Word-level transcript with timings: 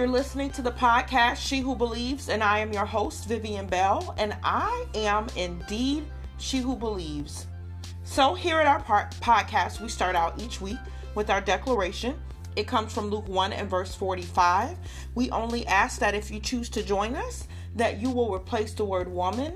you're 0.00 0.08
listening 0.08 0.48
to 0.48 0.62
the 0.62 0.72
podcast 0.72 1.36
She 1.36 1.60
Who 1.60 1.76
Believes, 1.76 2.30
and 2.30 2.42
I 2.42 2.60
am 2.60 2.72
your 2.72 2.86
host, 2.86 3.28
Vivian 3.28 3.66
Bell, 3.66 4.14
and 4.16 4.34
I 4.42 4.86
am 4.94 5.26
indeed 5.36 6.06
She 6.38 6.56
Who 6.60 6.74
Believes. 6.74 7.46
So, 8.02 8.32
here 8.32 8.58
at 8.58 8.66
our 8.66 8.80
podcast, 9.20 9.78
we 9.78 9.90
start 9.90 10.16
out 10.16 10.40
each 10.40 10.58
week 10.58 10.78
with 11.14 11.28
our 11.28 11.42
declaration. 11.42 12.18
It 12.56 12.66
comes 12.66 12.94
from 12.94 13.10
Luke 13.10 13.28
1 13.28 13.52
and 13.52 13.68
verse 13.68 13.94
45. 13.94 14.78
We 15.14 15.30
only 15.32 15.66
ask 15.66 16.00
that 16.00 16.14
if 16.14 16.30
you 16.30 16.40
choose 16.40 16.70
to 16.70 16.82
join 16.82 17.14
us, 17.14 17.46
that 17.76 18.00
you 18.00 18.08
will 18.08 18.32
replace 18.32 18.72
the 18.72 18.86
word 18.86 19.06
woman 19.06 19.52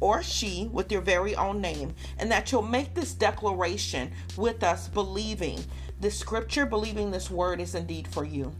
or 0.00 0.20
she 0.20 0.68
with 0.72 0.90
your 0.90 1.00
very 1.00 1.36
own 1.36 1.60
name, 1.60 1.94
and 2.18 2.28
that 2.32 2.50
you'll 2.50 2.60
make 2.60 2.92
this 2.94 3.14
declaration 3.14 4.10
with 4.36 4.64
us, 4.64 4.88
believing 4.88 5.64
the 6.00 6.10
scripture, 6.10 6.66
believing 6.66 7.12
this 7.12 7.30
word 7.30 7.60
is 7.60 7.76
indeed 7.76 8.08
for 8.08 8.24
you. 8.24 8.52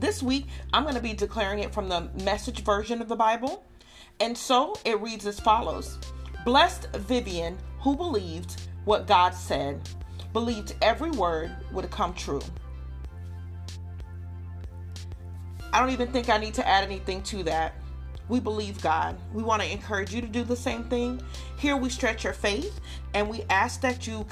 This 0.00 0.22
week, 0.22 0.46
I'm 0.72 0.84
going 0.84 0.94
to 0.94 1.02
be 1.02 1.12
declaring 1.12 1.58
it 1.58 1.74
from 1.74 1.90
the 1.90 2.08
message 2.24 2.64
version 2.64 3.02
of 3.02 3.08
the 3.08 3.16
Bible. 3.16 3.66
And 4.18 4.36
so 4.36 4.74
it 4.86 4.98
reads 4.98 5.26
as 5.26 5.38
follows 5.38 5.98
Blessed 6.42 6.88
Vivian, 6.96 7.58
who 7.80 7.94
believed 7.94 8.62
what 8.86 9.06
God 9.06 9.34
said, 9.34 9.86
believed 10.32 10.74
every 10.80 11.10
word 11.10 11.54
would 11.70 11.90
come 11.90 12.14
true. 12.14 12.40
I 15.70 15.80
don't 15.80 15.90
even 15.90 16.10
think 16.10 16.30
I 16.30 16.38
need 16.38 16.54
to 16.54 16.66
add 16.66 16.82
anything 16.82 17.22
to 17.24 17.42
that. 17.42 17.74
We 18.30 18.40
believe 18.40 18.80
God. 18.80 19.18
We 19.34 19.42
want 19.42 19.60
to 19.60 19.70
encourage 19.70 20.14
you 20.14 20.22
to 20.22 20.28
do 20.28 20.44
the 20.44 20.56
same 20.56 20.84
thing. 20.84 21.20
Here 21.58 21.76
we 21.76 21.90
stretch 21.90 22.24
your 22.24 22.32
faith 22.32 22.80
and 23.12 23.28
we 23.28 23.42
ask 23.50 23.82
that 23.82 24.06
you 24.06 24.24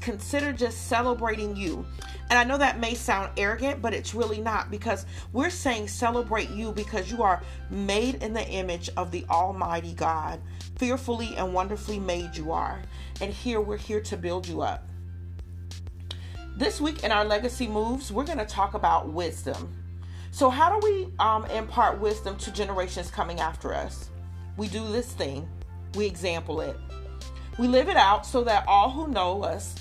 consider 0.00 0.52
just 0.52 0.88
celebrating 0.88 1.54
you. 1.54 1.86
And 2.32 2.38
I 2.38 2.44
know 2.44 2.56
that 2.56 2.80
may 2.80 2.94
sound 2.94 3.30
arrogant, 3.36 3.82
but 3.82 3.92
it's 3.92 4.14
really 4.14 4.40
not 4.40 4.70
because 4.70 5.04
we're 5.34 5.50
saying 5.50 5.88
celebrate 5.88 6.48
you 6.48 6.72
because 6.72 7.10
you 7.10 7.22
are 7.22 7.42
made 7.68 8.22
in 8.22 8.32
the 8.32 8.48
image 8.48 8.88
of 8.96 9.10
the 9.10 9.26
Almighty 9.28 9.92
God. 9.92 10.40
Fearfully 10.76 11.36
and 11.36 11.52
wonderfully 11.52 11.98
made 11.98 12.34
you 12.34 12.50
are. 12.50 12.80
And 13.20 13.34
here 13.34 13.60
we're 13.60 13.76
here 13.76 14.00
to 14.00 14.16
build 14.16 14.48
you 14.48 14.62
up. 14.62 14.88
This 16.56 16.80
week 16.80 17.04
in 17.04 17.12
our 17.12 17.26
legacy 17.26 17.68
moves, 17.68 18.10
we're 18.10 18.24
going 18.24 18.38
to 18.38 18.46
talk 18.46 18.72
about 18.72 19.10
wisdom. 19.10 19.70
So, 20.30 20.48
how 20.48 20.80
do 20.80 20.86
we 20.86 21.12
um, 21.18 21.44
impart 21.50 22.00
wisdom 22.00 22.38
to 22.38 22.50
generations 22.50 23.10
coming 23.10 23.40
after 23.40 23.74
us? 23.74 24.08
We 24.56 24.68
do 24.68 24.90
this 24.90 25.12
thing, 25.12 25.46
we 25.96 26.06
example 26.06 26.62
it. 26.62 26.78
We 27.58 27.68
live 27.68 27.90
it 27.90 27.98
out 27.98 28.24
so 28.24 28.42
that 28.44 28.64
all 28.66 28.88
who 28.88 29.08
know 29.08 29.42
us 29.42 29.74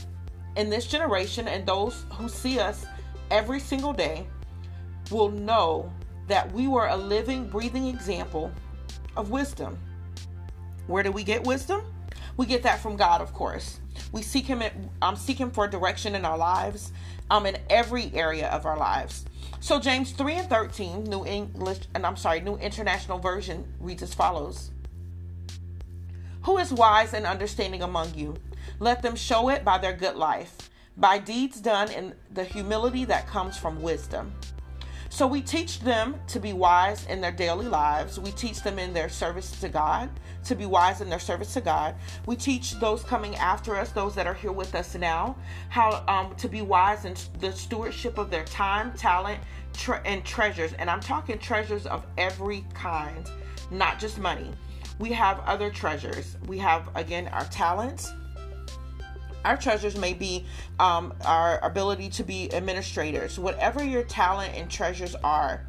in 0.55 0.69
this 0.69 0.85
generation 0.87 1.47
and 1.47 1.65
those 1.65 2.05
who 2.13 2.27
see 2.27 2.59
us 2.59 2.85
every 3.29 3.59
single 3.59 3.93
day 3.93 4.25
will 5.09 5.29
know 5.29 5.91
that 6.27 6.51
we 6.53 6.67
were 6.67 6.87
a 6.87 6.97
living, 6.97 7.49
breathing 7.49 7.87
example 7.87 8.51
of 9.17 9.29
wisdom. 9.29 9.77
Where 10.87 11.03
do 11.03 11.11
we 11.11 11.23
get 11.23 11.43
wisdom? 11.43 11.81
We 12.37 12.45
get 12.45 12.63
that 12.63 12.79
from 12.79 12.95
God, 12.95 13.21
of 13.21 13.33
course. 13.33 13.79
We 14.11 14.21
seek 14.21 14.45
Him. 14.45 14.61
I'm 14.61 14.81
um, 15.01 15.15
seeking 15.15 15.51
for 15.51 15.67
direction 15.67 16.15
in 16.15 16.25
our 16.25 16.37
lives, 16.37 16.91
um, 17.29 17.45
in 17.45 17.57
every 17.69 18.11
area 18.13 18.49
of 18.49 18.65
our 18.65 18.77
lives. 18.77 19.25
So 19.59 19.79
James 19.79 20.11
3 20.11 20.35
and 20.35 20.49
13, 20.49 21.03
New 21.03 21.25
English, 21.25 21.79
and 21.93 22.05
I'm 22.05 22.17
sorry, 22.17 22.41
New 22.41 22.55
International 22.55 23.19
Version 23.19 23.65
reads 23.79 24.01
as 24.01 24.13
follows. 24.13 24.71
Who 26.43 26.57
is 26.57 26.73
wise 26.73 27.13
and 27.13 27.25
understanding 27.25 27.83
among 27.83 28.15
you? 28.15 28.35
Let 28.79 29.01
them 29.01 29.15
show 29.15 29.49
it 29.49 29.63
by 29.63 29.77
their 29.77 29.93
good 29.93 30.15
life, 30.15 30.69
by 30.97 31.17
deeds 31.17 31.59
done 31.59 31.91
in 31.91 32.13
the 32.33 32.43
humility 32.43 33.05
that 33.05 33.27
comes 33.27 33.57
from 33.57 33.81
wisdom. 33.81 34.33
So 35.09 35.27
we 35.27 35.41
teach 35.41 35.81
them 35.81 36.15
to 36.27 36.39
be 36.39 36.53
wise 36.53 37.05
in 37.07 37.19
their 37.19 37.33
daily 37.33 37.67
lives. 37.67 38.19
We 38.19 38.31
teach 38.31 38.63
them 38.63 38.79
in 38.79 38.93
their 38.93 39.09
service 39.09 39.59
to 39.59 39.67
God 39.67 40.09
to 40.43 40.55
be 40.55 40.65
wise 40.65 41.01
in 41.01 41.09
their 41.09 41.19
service 41.19 41.53
to 41.53 41.61
God. 41.61 41.95
We 42.25 42.35
teach 42.35 42.79
those 42.79 43.03
coming 43.03 43.35
after 43.35 43.75
us, 43.75 43.91
those 43.91 44.15
that 44.15 44.27
are 44.27 44.33
here 44.33 44.51
with 44.51 44.73
us 44.75 44.95
now, 44.95 45.35
how 45.69 46.03
um, 46.07 46.35
to 46.35 46.47
be 46.47 46.61
wise 46.61 47.05
in 47.05 47.15
the 47.39 47.51
stewardship 47.51 48.17
of 48.17 48.29
their 48.29 48.45
time, 48.45 48.93
talent, 48.93 49.39
tre- 49.73 50.01
and 50.05 50.23
treasures. 50.25 50.73
And 50.73 50.89
I'm 50.89 50.99
talking 50.99 51.37
treasures 51.37 51.85
of 51.85 52.05
every 52.17 52.65
kind, 52.73 53.29
not 53.69 53.99
just 53.99 54.17
money. 54.17 54.51
We 54.99 55.11
have 55.11 55.39
other 55.41 55.69
treasures. 55.69 56.37
We 56.47 56.57
have, 56.59 56.89
again, 56.95 57.27
our 57.29 57.45
talents 57.45 58.11
our 59.45 59.57
treasures 59.57 59.97
may 59.97 60.13
be 60.13 60.45
um, 60.79 61.13
our 61.25 61.59
ability 61.63 62.09
to 62.09 62.23
be 62.23 62.53
administrators. 62.53 63.39
Whatever 63.39 63.83
your 63.83 64.03
talent 64.03 64.53
and 64.55 64.69
treasures 64.69 65.15
are, 65.23 65.65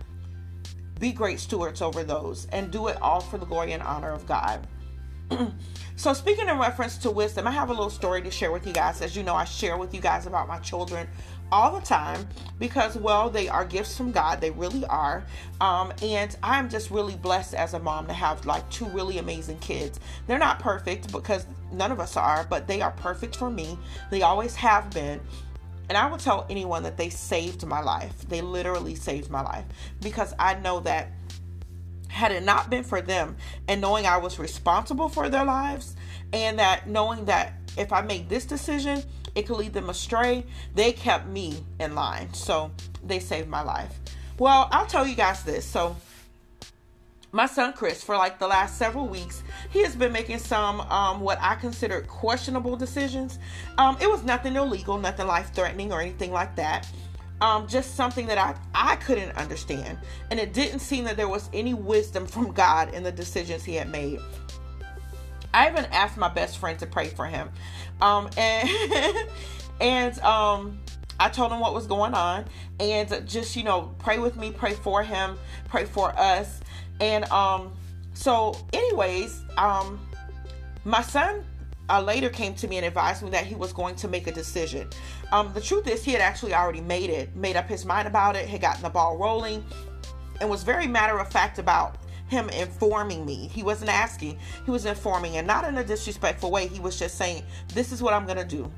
be 0.98 1.12
great 1.12 1.40
stewards 1.40 1.82
over 1.82 2.04
those 2.04 2.46
and 2.52 2.70
do 2.70 2.88
it 2.88 3.00
all 3.02 3.20
for 3.20 3.38
the 3.38 3.46
glory 3.46 3.72
and 3.72 3.82
honor 3.82 4.12
of 4.12 4.26
God. 4.26 4.66
so, 5.96 6.12
speaking 6.12 6.48
in 6.48 6.58
reference 6.58 6.98
to 6.98 7.10
wisdom, 7.10 7.46
I 7.46 7.50
have 7.50 7.70
a 7.70 7.72
little 7.72 7.90
story 7.90 8.22
to 8.22 8.30
share 8.30 8.52
with 8.52 8.66
you 8.66 8.72
guys. 8.72 9.00
As 9.00 9.16
you 9.16 9.22
know, 9.22 9.34
I 9.34 9.44
share 9.44 9.76
with 9.76 9.94
you 9.94 10.00
guys 10.00 10.26
about 10.26 10.48
my 10.48 10.58
children 10.58 11.08
all 11.52 11.78
the 11.78 11.86
time 11.86 12.26
because, 12.58 12.96
well, 12.96 13.28
they 13.28 13.48
are 13.48 13.64
gifts 13.64 13.96
from 13.96 14.10
God. 14.10 14.40
They 14.40 14.50
really 14.50 14.84
are. 14.86 15.24
Um, 15.60 15.92
and 16.02 16.34
I'm 16.42 16.70
just 16.70 16.90
really 16.90 17.14
blessed 17.14 17.54
as 17.54 17.74
a 17.74 17.78
mom 17.78 18.06
to 18.06 18.12
have 18.14 18.46
like 18.46 18.68
two 18.70 18.86
really 18.86 19.18
amazing 19.18 19.58
kids. 19.58 20.00
They're 20.26 20.38
not 20.38 20.58
perfect 20.58 21.12
because 21.12 21.46
none 21.70 21.92
of 21.92 22.00
us 22.00 22.16
are, 22.16 22.46
but 22.48 22.66
they 22.66 22.80
are 22.80 22.92
perfect 22.92 23.36
for 23.36 23.50
me. 23.50 23.78
They 24.10 24.22
always 24.22 24.56
have 24.56 24.90
been. 24.90 25.20
And 25.88 25.98
I 25.98 26.10
will 26.10 26.18
tell 26.18 26.46
anyone 26.48 26.82
that 26.84 26.96
they 26.96 27.10
saved 27.10 27.66
my 27.66 27.82
life. 27.82 28.26
They 28.28 28.40
literally 28.40 28.94
saved 28.94 29.30
my 29.30 29.42
life 29.42 29.66
because 30.00 30.32
I 30.38 30.54
know 30.54 30.80
that 30.80 31.10
had 32.08 32.32
it 32.32 32.42
not 32.42 32.70
been 32.70 32.84
for 32.84 33.00
them 33.00 33.36
and 33.68 33.80
knowing 33.80 34.06
I 34.06 34.18
was 34.18 34.38
responsible 34.38 35.08
for 35.08 35.28
their 35.28 35.44
lives 35.44 35.96
and 36.32 36.58
that 36.58 36.86
knowing 36.86 37.24
that 37.26 37.54
if 37.76 37.92
I 37.92 38.02
make 38.02 38.28
this 38.28 38.44
decision, 38.44 39.02
it 39.34 39.46
could 39.46 39.56
lead 39.56 39.72
them 39.72 39.90
astray. 39.90 40.44
They 40.74 40.92
kept 40.92 41.26
me 41.26 41.64
in 41.80 41.94
line. 41.94 42.32
So 42.34 42.70
they 43.04 43.18
saved 43.18 43.48
my 43.48 43.62
life. 43.62 43.98
Well, 44.38 44.68
I'll 44.70 44.86
tell 44.86 45.06
you 45.06 45.14
guys 45.14 45.42
this. 45.44 45.64
So 45.64 45.96
my 47.34 47.46
son 47.46 47.72
Chris, 47.72 48.04
for 48.04 48.16
like 48.16 48.38
the 48.38 48.46
last 48.46 48.76
several 48.76 49.08
weeks, 49.08 49.42
he 49.70 49.82
has 49.82 49.96
been 49.96 50.12
making 50.12 50.38
some 50.38 50.80
um, 50.82 51.20
what 51.20 51.38
I 51.40 51.54
consider 51.54 52.02
questionable 52.02 52.76
decisions. 52.76 53.38
Um, 53.78 53.96
it 54.00 54.10
was 54.10 54.22
nothing 54.22 54.54
illegal, 54.56 54.98
nothing 54.98 55.26
life 55.26 55.52
threatening 55.54 55.92
or 55.92 56.00
anything 56.00 56.30
like 56.30 56.54
that. 56.56 56.86
Um, 57.40 57.66
just 57.66 57.96
something 57.96 58.26
that 58.26 58.38
I, 58.38 58.54
I 58.74 58.96
couldn't 58.96 59.36
understand. 59.36 59.98
And 60.30 60.38
it 60.38 60.52
didn't 60.52 60.78
seem 60.78 61.04
that 61.04 61.16
there 61.16 61.28
was 61.28 61.50
any 61.52 61.74
wisdom 61.74 62.26
from 62.26 62.52
God 62.52 62.94
in 62.94 63.02
the 63.02 63.10
decisions 63.10 63.64
he 63.64 63.74
had 63.74 63.88
made. 63.88 64.20
I 65.54 65.70
even 65.70 65.84
asked 65.86 66.16
my 66.16 66.28
best 66.28 66.58
friend 66.58 66.78
to 66.78 66.86
pray 66.86 67.08
for 67.08 67.26
him. 67.26 67.50
Um, 68.00 68.28
and 68.36 68.68
and 69.80 70.18
um, 70.20 70.78
I 71.18 71.28
told 71.28 71.52
him 71.52 71.60
what 71.60 71.74
was 71.74 71.86
going 71.86 72.14
on 72.14 72.44
and 72.80 73.28
just, 73.28 73.56
you 73.56 73.64
know, 73.64 73.94
pray 73.98 74.18
with 74.18 74.36
me, 74.36 74.50
pray 74.50 74.74
for 74.74 75.02
him, 75.02 75.38
pray 75.68 75.84
for 75.84 76.10
us. 76.18 76.60
And 77.00 77.24
um, 77.26 77.72
so, 78.14 78.56
anyways, 78.72 79.44
um, 79.56 80.00
my 80.84 81.02
son 81.02 81.44
uh, 81.88 82.00
later 82.00 82.28
came 82.28 82.54
to 82.54 82.68
me 82.68 82.76
and 82.76 82.86
advised 82.86 83.22
me 83.22 83.30
that 83.30 83.46
he 83.46 83.54
was 83.54 83.72
going 83.72 83.94
to 83.96 84.08
make 84.08 84.26
a 84.26 84.32
decision. 84.32 84.88
Um, 85.30 85.52
the 85.52 85.60
truth 85.60 85.86
is, 85.86 86.04
he 86.04 86.12
had 86.12 86.20
actually 86.20 86.54
already 86.54 86.80
made 86.80 87.10
it, 87.10 87.34
made 87.36 87.56
up 87.56 87.68
his 87.68 87.84
mind 87.84 88.08
about 88.08 88.36
it, 88.36 88.48
had 88.48 88.60
gotten 88.60 88.82
the 88.82 88.90
ball 88.90 89.16
rolling, 89.16 89.64
and 90.40 90.48
was 90.48 90.62
very 90.62 90.86
matter 90.86 91.18
of 91.18 91.30
fact 91.30 91.58
about 91.58 91.96
him 92.32 92.48
informing 92.48 93.24
me. 93.24 93.48
He 93.52 93.62
wasn't 93.62 93.90
asking, 93.90 94.38
he 94.64 94.70
was 94.70 94.86
informing, 94.86 95.36
and 95.36 95.46
not 95.46 95.64
in 95.64 95.78
a 95.78 95.84
disrespectful 95.84 96.50
way. 96.50 96.66
He 96.66 96.80
was 96.80 96.98
just 96.98 97.16
saying, 97.16 97.44
This 97.68 97.92
is 97.92 98.02
what 98.02 98.14
I'm 98.14 98.24
going 98.24 98.38
to 98.38 98.44
do. 98.44 98.70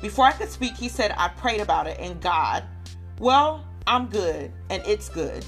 Before 0.00 0.24
I 0.24 0.32
could 0.32 0.48
speak, 0.48 0.76
he 0.76 0.88
said, 0.88 1.14
I 1.18 1.28
prayed 1.28 1.60
about 1.60 1.86
it, 1.86 1.98
and 2.00 2.20
God, 2.20 2.64
well, 3.18 3.66
I'm 3.86 4.06
good, 4.06 4.52
and 4.70 4.82
it's 4.86 5.08
good. 5.08 5.44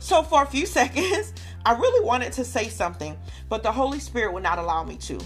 So, 0.00 0.22
for 0.22 0.42
a 0.42 0.46
few 0.46 0.66
seconds, 0.78 1.32
I 1.64 1.72
really 1.72 2.04
wanted 2.04 2.32
to 2.34 2.44
say 2.44 2.68
something, 2.68 3.16
but 3.48 3.62
the 3.62 3.72
Holy 3.72 4.00
Spirit 4.00 4.32
would 4.32 4.42
not 4.42 4.58
allow 4.58 4.82
me 4.84 4.96
to. 4.96 5.20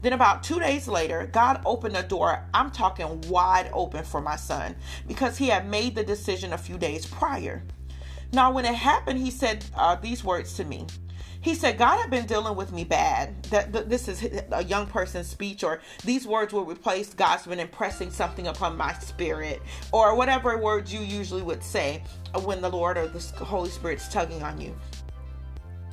Then, 0.00 0.12
about 0.12 0.44
two 0.44 0.60
days 0.60 0.86
later, 0.86 1.28
God 1.32 1.60
opened 1.66 1.96
a 1.96 2.02
door. 2.04 2.44
I'm 2.54 2.70
talking 2.70 3.20
wide 3.22 3.68
open 3.72 4.04
for 4.04 4.20
my 4.20 4.36
son 4.36 4.76
because 5.08 5.36
he 5.36 5.48
had 5.48 5.68
made 5.68 5.96
the 5.96 6.04
decision 6.04 6.52
a 6.52 6.58
few 6.58 6.78
days 6.78 7.04
prior. 7.04 7.64
Now, 8.32 8.52
when 8.52 8.64
it 8.64 8.74
happened, 8.74 9.18
he 9.18 9.30
said 9.30 9.64
uh, 9.74 9.96
these 9.96 10.22
words 10.22 10.54
to 10.54 10.64
me. 10.64 10.86
He 11.40 11.54
said, 11.54 11.78
God 11.78 11.98
had 11.98 12.10
been 12.10 12.26
dealing 12.26 12.56
with 12.56 12.72
me 12.72 12.84
bad. 12.84 13.42
That, 13.44 13.88
this 13.88 14.08
is 14.08 14.28
a 14.50 14.64
young 14.64 14.86
person's 14.86 15.28
speech, 15.28 15.62
or 15.62 15.80
these 16.04 16.26
words 16.26 16.52
will 16.52 16.64
replace 16.64 17.14
God's 17.14 17.46
been 17.46 17.60
impressing 17.60 18.10
something 18.10 18.48
upon 18.48 18.76
my 18.76 18.92
spirit, 18.94 19.62
or 19.92 20.14
whatever 20.16 20.58
words 20.58 20.92
you 20.92 21.00
usually 21.00 21.42
would 21.42 21.62
say 21.62 22.02
when 22.42 22.60
the 22.60 22.68
Lord 22.68 22.98
or 22.98 23.06
the 23.06 23.20
Holy 23.44 23.70
Spirit's 23.70 24.08
tugging 24.08 24.42
on 24.42 24.60
you. 24.60 24.76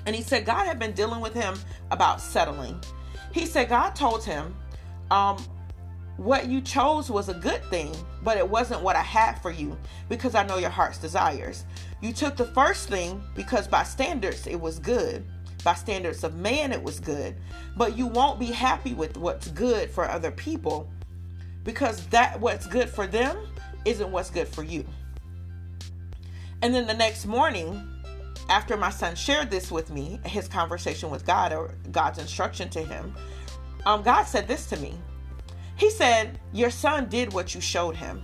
And 0.07 0.15
he 0.15 0.21
said, 0.23 0.45
God 0.45 0.65
had 0.65 0.79
been 0.79 0.93
dealing 0.93 1.21
with 1.21 1.33
him 1.33 1.55
about 1.91 2.21
settling. 2.21 2.81
He 3.31 3.45
said, 3.45 3.69
God 3.69 3.95
told 3.95 4.23
him, 4.23 4.55
um, 5.11 5.37
what 6.17 6.47
you 6.47 6.61
chose 6.61 7.09
was 7.09 7.27
a 7.27 7.33
good 7.33 7.63
thing, 7.65 7.93
but 8.23 8.37
it 8.37 8.49
wasn't 8.49 8.81
what 8.81 8.95
I 8.95 9.01
had 9.01 9.41
for 9.41 9.51
you 9.51 9.77
because 10.07 10.33
I 10.33 10.45
know 10.45 10.57
your 10.57 10.69
heart's 10.69 10.97
desires. 10.97 11.65
You 12.01 12.13
took 12.13 12.37
the 12.37 12.45
first 12.45 12.87
thing 12.87 13.21
because 13.35 13.67
by 13.67 13.83
standards 13.83 14.47
it 14.47 14.59
was 14.59 14.79
good. 14.79 15.25
By 15.63 15.73
standards 15.73 16.23
of 16.23 16.35
man 16.35 16.71
it 16.71 16.81
was 16.81 16.99
good. 16.99 17.35
But 17.75 17.97
you 17.97 18.07
won't 18.07 18.39
be 18.39 18.45
happy 18.45 18.93
with 18.93 19.17
what's 19.17 19.49
good 19.49 19.89
for 19.89 20.09
other 20.09 20.31
people 20.31 20.89
because 21.63 22.05
that 22.07 22.39
what's 22.39 22.67
good 22.67 22.89
for 22.89 23.07
them 23.07 23.35
isn't 23.83 24.11
what's 24.11 24.29
good 24.29 24.47
for 24.47 24.63
you. 24.63 24.85
And 26.61 26.73
then 26.73 26.87
the 26.87 26.93
next 26.93 27.25
morning, 27.25 27.85
after 28.49 28.77
my 28.77 28.89
son 28.89 29.15
shared 29.15 29.51
this 29.51 29.71
with 29.71 29.89
me, 29.89 30.19
his 30.25 30.47
conversation 30.47 31.09
with 31.09 31.25
God 31.25 31.51
or 31.51 31.75
God's 31.91 32.19
instruction 32.19 32.69
to 32.69 32.79
him, 32.79 33.13
um, 33.85 34.01
God 34.01 34.23
said 34.23 34.47
this 34.47 34.67
to 34.67 34.77
me. 34.77 34.95
He 35.75 35.89
said, 35.89 36.39
Your 36.53 36.69
son 36.69 37.09
did 37.09 37.33
what 37.33 37.53
you 37.53 37.61
showed 37.61 37.95
him. 37.95 38.23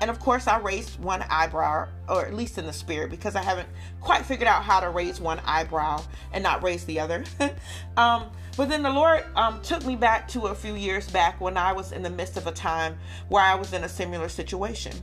And 0.00 0.10
of 0.10 0.20
course, 0.20 0.46
I 0.46 0.58
raised 0.58 1.00
one 1.00 1.24
eyebrow, 1.30 1.88
or 2.08 2.26
at 2.26 2.34
least 2.34 2.58
in 2.58 2.66
the 2.66 2.72
spirit, 2.72 3.10
because 3.10 3.34
I 3.34 3.42
haven't 3.42 3.68
quite 4.00 4.26
figured 4.26 4.46
out 4.46 4.62
how 4.62 4.80
to 4.80 4.90
raise 4.90 5.20
one 5.20 5.40
eyebrow 5.46 6.02
and 6.32 6.42
not 6.42 6.62
raise 6.62 6.84
the 6.84 7.00
other. 7.00 7.24
um, 7.96 8.30
but 8.58 8.68
then 8.68 8.82
the 8.82 8.90
Lord 8.90 9.24
um, 9.36 9.60
took 9.62 9.84
me 9.86 9.96
back 9.96 10.28
to 10.28 10.46
a 10.46 10.54
few 10.54 10.74
years 10.74 11.08
back 11.10 11.40
when 11.40 11.56
I 11.56 11.72
was 11.72 11.92
in 11.92 12.02
the 12.02 12.10
midst 12.10 12.36
of 12.36 12.46
a 12.46 12.52
time 12.52 12.98
where 13.28 13.42
I 13.42 13.54
was 13.54 13.72
in 13.72 13.84
a 13.84 13.88
similar 13.88 14.28
situation. 14.28 14.94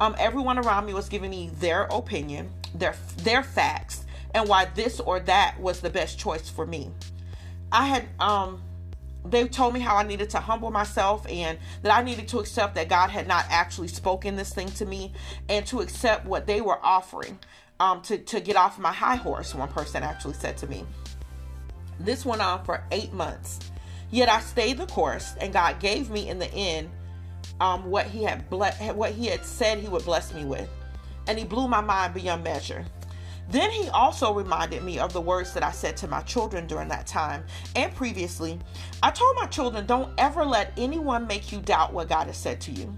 Um, 0.00 0.14
everyone 0.18 0.58
around 0.58 0.86
me 0.86 0.94
was 0.94 1.08
giving 1.08 1.30
me 1.30 1.50
their 1.60 1.82
opinion, 1.84 2.50
their 2.74 2.94
their 3.18 3.42
facts, 3.42 4.04
and 4.34 4.48
why 4.48 4.66
this 4.74 5.00
or 5.00 5.20
that 5.20 5.58
was 5.60 5.80
the 5.80 5.90
best 5.90 6.18
choice 6.18 6.48
for 6.48 6.66
me. 6.66 6.90
I 7.72 7.86
had 7.86 8.08
um, 8.18 8.62
they 9.24 9.46
told 9.46 9.74
me 9.74 9.80
how 9.80 9.96
I 9.96 10.02
needed 10.02 10.30
to 10.30 10.40
humble 10.40 10.70
myself 10.70 11.26
and 11.28 11.58
that 11.82 11.96
I 11.96 12.02
needed 12.02 12.28
to 12.28 12.38
accept 12.38 12.74
that 12.76 12.88
God 12.88 13.10
had 13.10 13.28
not 13.28 13.44
actually 13.48 13.88
spoken 13.88 14.36
this 14.36 14.52
thing 14.52 14.70
to 14.72 14.86
me 14.86 15.12
and 15.48 15.66
to 15.66 15.80
accept 15.80 16.26
what 16.26 16.46
they 16.46 16.60
were 16.60 16.78
offering 16.84 17.38
um, 17.80 18.02
to, 18.02 18.18
to 18.18 18.40
get 18.40 18.56
off 18.56 18.78
my 18.78 18.92
high 18.92 19.16
horse, 19.16 19.54
one 19.54 19.68
person 19.68 20.02
actually 20.02 20.34
said 20.34 20.56
to 20.58 20.66
me. 20.66 20.84
This 21.98 22.24
went 22.24 22.42
on 22.42 22.64
for 22.64 22.82
eight 22.92 23.12
months. 23.12 23.58
Yet 24.10 24.28
I 24.28 24.40
stayed 24.40 24.78
the 24.78 24.86
course 24.86 25.34
and 25.40 25.52
God 25.52 25.80
gave 25.80 26.10
me 26.10 26.28
in 26.28 26.38
the 26.38 26.52
end 26.52 26.90
um, 27.60 27.90
what 27.90 28.06
he 28.06 28.22
had 28.22 28.48
ble- 28.48 28.72
what 28.94 29.12
he 29.12 29.26
had 29.26 29.44
said 29.44 29.78
he 29.78 29.88
would 29.88 30.04
bless 30.04 30.32
me 30.34 30.44
with. 30.44 30.68
And 31.26 31.38
he 31.38 31.44
blew 31.44 31.68
my 31.68 31.80
mind 31.80 32.14
beyond 32.14 32.42
measure. 32.42 32.84
Then 33.48 33.70
he 33.70 33.88
also 33.88 34.32
reminded 34.32 34.84
me 34.84 34.98
of 34.98 35.12
the 35.12 35.20
words 35.20 35.52
that 35.54 35.62
I 35.62 35.72
said 35.72 35.96
to 35.98 36.08
my 36.08 36.20
children 36.22 36.66
during 36.66 36.88
that 36.88 37.06
time 37.06 37.44
and 37.74 37.94
previously. 37.94 38.58
I 39.02 39.10
told 39.10 39.36
my 39.36 39.46
children, 39.46 39.86
don't 39.86 40.12
ever 40.18 40.44
let 40.44 40.72
anyone 40.76 41.26
make 41.26 41.50
you 41.50 41.60
doubt 41.60 41.92
what 41.92 42.08
God 42.08 42.26
has 42.26 42.36
said 42.36 42.60
to 42.62 42.70
you. 42.70 42.94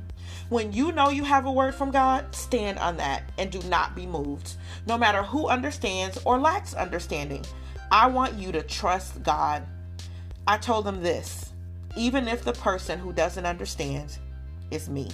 When 0.49 0.73
you 0.73 0.93
know 0.93 1.09
you 1.09 1.25
have 1.25 1.47
a 1.47 1.53
word 1.53 1.75
from 1.75 1.91
God, 1.91 2.35
stand 2.35 2.79
on 2.79 2.97
that 2.99 3.23
and 3.39 3.51
do 3.51 3.63
not 3.69 3.95
be 3.95 4.05
moved, 4.05 4.57
no 4.87 4.99
matter 4.99 5.23
who 5.23 5.49
understands 5.49 6.19
or 6.25 6.39
lacks 6.39 6.75
understanding. 6.75 7.45
I 7.91 8.07
want 8.07 8.35
you 8.35 8.53
to 8.53 8.63
trust 8.63 9.23
God. 9.23 9.63
I 10.47 10.59
told 10.59 10.85
them 10.85 11.03
this 11.03 11.53
even 11.97 12.27
if 12.27 12.45
the 12.45 12.53
person 12.55 12.99
who 12.99 13.13
doesn't 13.13 13.47
understand 13.47 14.19
is 14.71 14.89
me. 14.89 15.09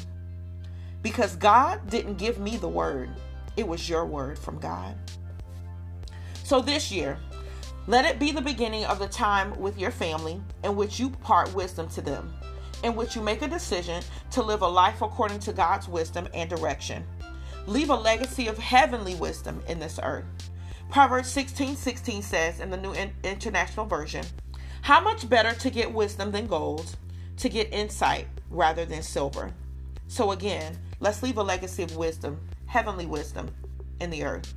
Because 1.03 1.37
God 1.37 1.89
didn't 1.89 2.19
give 2.19 2.39
me 2.39 2.57
the 2.57 2.69
word, 2.69 3.11
it 3.57 3.67
was 3.67 3.89
your 3.89 4.07
word 4.07 4.39
from 4.39 4.59
God. 4.59 4.95
So 6.49 6.63
this 6.63 6.91
year, 6.91 7.19
let 7.87 8.07
it 8.07 8.19
be 8.19 8.33
the 8.33 8.41
beginning 8.41 8.87
of 8.87 8.99
the 8.99 9.07
time 9.07 9.55
with 9.61 9.79
your 9.79 9.91
family 9.91 10.41
in 10.65 10.77
which 10.77 10.99
you 10.99 11.11
part 11.11 11.53
wisdom 11.53 11.89
to 11.89 12.01
them, 12.01 12.33
in 12.83 12.97
which 12.97 13.15
you 13.15 13.21
make 13.21 13.43
a 13.43 13.49
decision 13.49 14.03
to 14.31 14.41
live 14.41 14.63
a 14.63 14.67
life 14.67 15.03
according 15.03 15.41
to 15.41 15.53
God's 15.53 15.89
wisdom 15.89 16.27
and 16.33 16.49
direction. 16.49 17.05
Leave 17.67 17.91
a 17.91 17.95
legacy 17.95 18.47
of 18.47 18.57
heavenly 18.57 19.15
wisdom 19.17 19.63
in 19.69 19.79
this 19.79 20.01
earth. 20.03 20.25
Proverbs 20.89 21.29
16 21.29 21.77
16 21.77 22.23
says 22.23 22.61
in 22.61 22.71
the 22.71 22.79
New 22.79 22.95
International 23.25 23.85
Version, 23.85 24.25
How 24.81 25.03
much 25.03 25.29
better 25.29 25.53
to 25.53 25.69
get 25.69 25.93
wisdom 25.93 26.33
than 26.33 26.47
gold, 26.47 26.97
to 27.37 27.51
get 27.51 27.71
insight 27.75 28.27
rather 28.49 28.87
than 28.87 29.03
silver. 29.03 29.53
So 30.07 30.31
again, 30.31 30.79
let's 30.99 31.23
leave 31.23 31.37
a 31.37 31.43
legacy 31.43 31.83
of 31.83 31.95
wisdom, 31.95 32.41
heavenly 32.65 33.05
wisdom, 33.05 33.51
in 34.01 34.09
the 34.09 34.25
earth. 34.25 34.55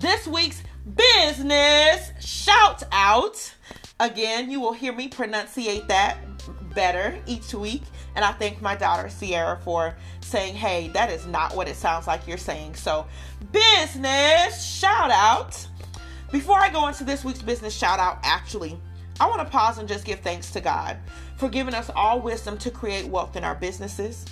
This 0.00 0.26
week's 0.26 0.62
business 0.96 2.10
shout 2.20 2.82
out. 2.90 3.54
Again, 4.00 4.50
you 4.50 4.58
will 4.58 4.72
hear 4.72 4.94
me 4.94 5.10
pronunciate 5.10 5.88
that 5.88 6.16
better 6.74 7.18
each 7.26 7.52
week. 7.52 7.82
And 8.14 8.24
I 8.24 8.32
thank 8.32 8.62
my 8.62 8.74
daughter 8.74 9.10
Sierra 9.10 9.60
for 9.62 9.94
saying, 10.22 10.54
hey, 10.54 10.88
that 10.94 11.10
is 11.10 11.26
not 11.26 11.54
what 11.54 11.68
it 11.68 11.76
sounds 11.76 12.06
like 12.06 12.26
you're 12.26 12.38
saying. 12.38 12.76
So, 12.76 13.06
business 13.52 14.64
shout 14.64 15.10
out. 15.10 15.66
Before 16.32 16.56
I 16.56 16.70
go 16.70 16.88
into 16.88 17.04
this 17.04 17.22
week's 17.22 17.42
business 17.42 17.74
shout 17.76 17.98
out, 17.98 18.20
actually, 18.22 18.80
I 19.20 19.28
want 19.28 19.42
to 19.42 19.52
pause 19.52 19.76
and 19.76 19.86
just 19.86 20.06
give 20.06 20.20
thanks 20.20 20.50
to 20.52 20.62
God 20.62 20.96
for 21.36 21.50
giving 21.50 21.74
us 21.74 21.90
all 21.94 22.22
wisdom 22.22 22.56
to 22.56 22.70
create 22.70 23.06
wealth 23.06 23.36
in 23.36 23.44
our 23.44 23.54
businesses. 23.54 24.24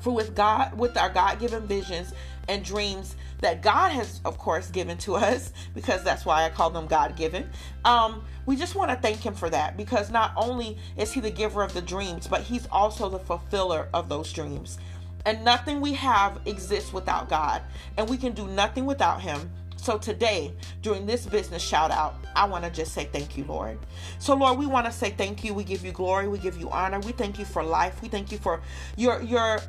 For 0.00 0.12
with 0.12 0.34
God, 0.34 0.76
with 0.76 0.96
our 0.96 1.10
God 1.10 1.38
given 1.38 1.68
visions 1.68 2.12
and 2.48 2.64
dreams, 2.64 3.14
that 3.40 3.62
God 3.62 3.90
has, 3.90 4.20
of 4.24 4.38
course, 4.38 4.70
given 4.70 4.96
to 4.98 5.14
us, 5.16 5.52
because 5.74 6.02
that's 6.02 6.24
why 6.24 6.44
I 6.44 6.50
call 6.50 6.70
them 6.70 6.86
God 6.86 7.16
given. 7.16 7.48
Um, 7.84 8.24
we 8.46 8.56
just 8.56 8.74
want 8.74 8.90
to 8.90 8.96
thank 8.96 9.24
Him 9.24 9.34
for 9.34 9.50
that 9.50 9.76
because 9.76 10.10
not 10.10 10.32
only 10.36 10.78
is 10.96 11.12
He 11.12 11.20
the 11.20 11.30
giver 11.30 11.62
of 11.62 11.74
the 11.74 11.82
dreams, 11.82 12.26
but 12.26 12.42
He's 12.42 12.66
also 12.70 13.08
the 13.08 13.18
fulfiller 13.18 13.88
of 13.92 14.08
those 14.08 14.32
dreams. 14.32 14.78
And 15.24 15.44
nothing 15.44 15.80
we 15.80 15.92
have 15.94 16.40
exists 16.46 16.92
without 16.92 17.28
God, 17.28 17.62
and 17.96 18.08
we 18.08 18.16
can 18.16 18.32
do 18.32 18.46
nothing 18.46 18.86
without 18.86 19.20
Him. 19.20 19.50
So 19.86 19.96
today, 19.96 20.52
during 20.82 21.06
this 21.06 21.26
business 21.26 21.62
shout 21.62 21.92
out, 21.92 22.16
I 22.34 22.44
want 22.44 22.64
to 22.64 22.70
just 22.70 22.92
say 22.92 23.04
thank 23.04 23.36
you, 23.36 23.44
Lord. 23.44 23.78
So 24.18 24.34
Lord, 24.34 24.58
we 24.58 24.66
want 24.66 24.84
to 24.86 24.90
say 24.90 25.10
thank 25.10 25.44
you. 25.44 25.54
We 25.54 25.62
give 25.62 25.84
you 25.84 25.92
glory. 25.92 26.26
We 26.26 26.38
give 26.38 26.58
you 26.58 26.68
honor. 26.70 26.98
We 26.98 27.12
thank 27.12 27.38
you 27.38 27.44
for 27.44 27.62
life. 27.62 28.02
We 28.02 28.08
thank 28.08 28.32
you 28.32 28.38
for 28.38 28.60
your 28.96 29.22
your 29.22 29.60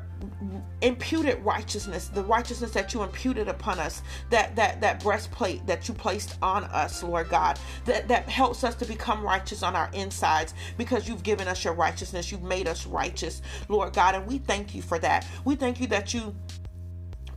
imputed 0.80 1.38
righteousness, 1.44 2.08
the 2.08 2.24
righteousness 2.24 2.72
that 2.72 2.92
you 2.92 3.04
imputed 3.04 3.46
upon 3.46 3.78
us, 3.78 4.02
that 4.30 4.56
that 4.56 4.80
that 4.80 5.00
breastplate 5.04 5.64
that 5.68 5.86
you 5.86 5.94
placed 5.94 6.36
on 6.42 6.64
us, 6.64 7.00
Lord 7.04 7.28
God, 7.28 7.60
that 7.84 8.08
that 8.08 8.28
helps 8.28 8.64
us 8.64 8.74
to 8.74 8.84
become 8.86 9.22
righteous 9.22 9.62
on 9.62 9.76
our 9.76 9.88
insides 9.92 10.52
because 10.76 11.06
you've 11.08 11.22
given 11.22 11.46
us 11.46 11.62
your 11.62 11.74
righteousness. 11.74 12.32
You've 12.32 12.42
made 12.42 12.66
us 12.66 12.86
righteous, 12.86 13.40
Lord 13.68 13.92
God, 13.92 14.16
and 14.16 14.26
we 14.26 14.38
thank 14.38 14.74
you 14.74 14.82
for 14.82 14.98
that. 14.98 15.28
We 15.44 15.54
thank 15.54 15.78
you 15.78 15.86
that 15.86 16.12
you 16.12 16.34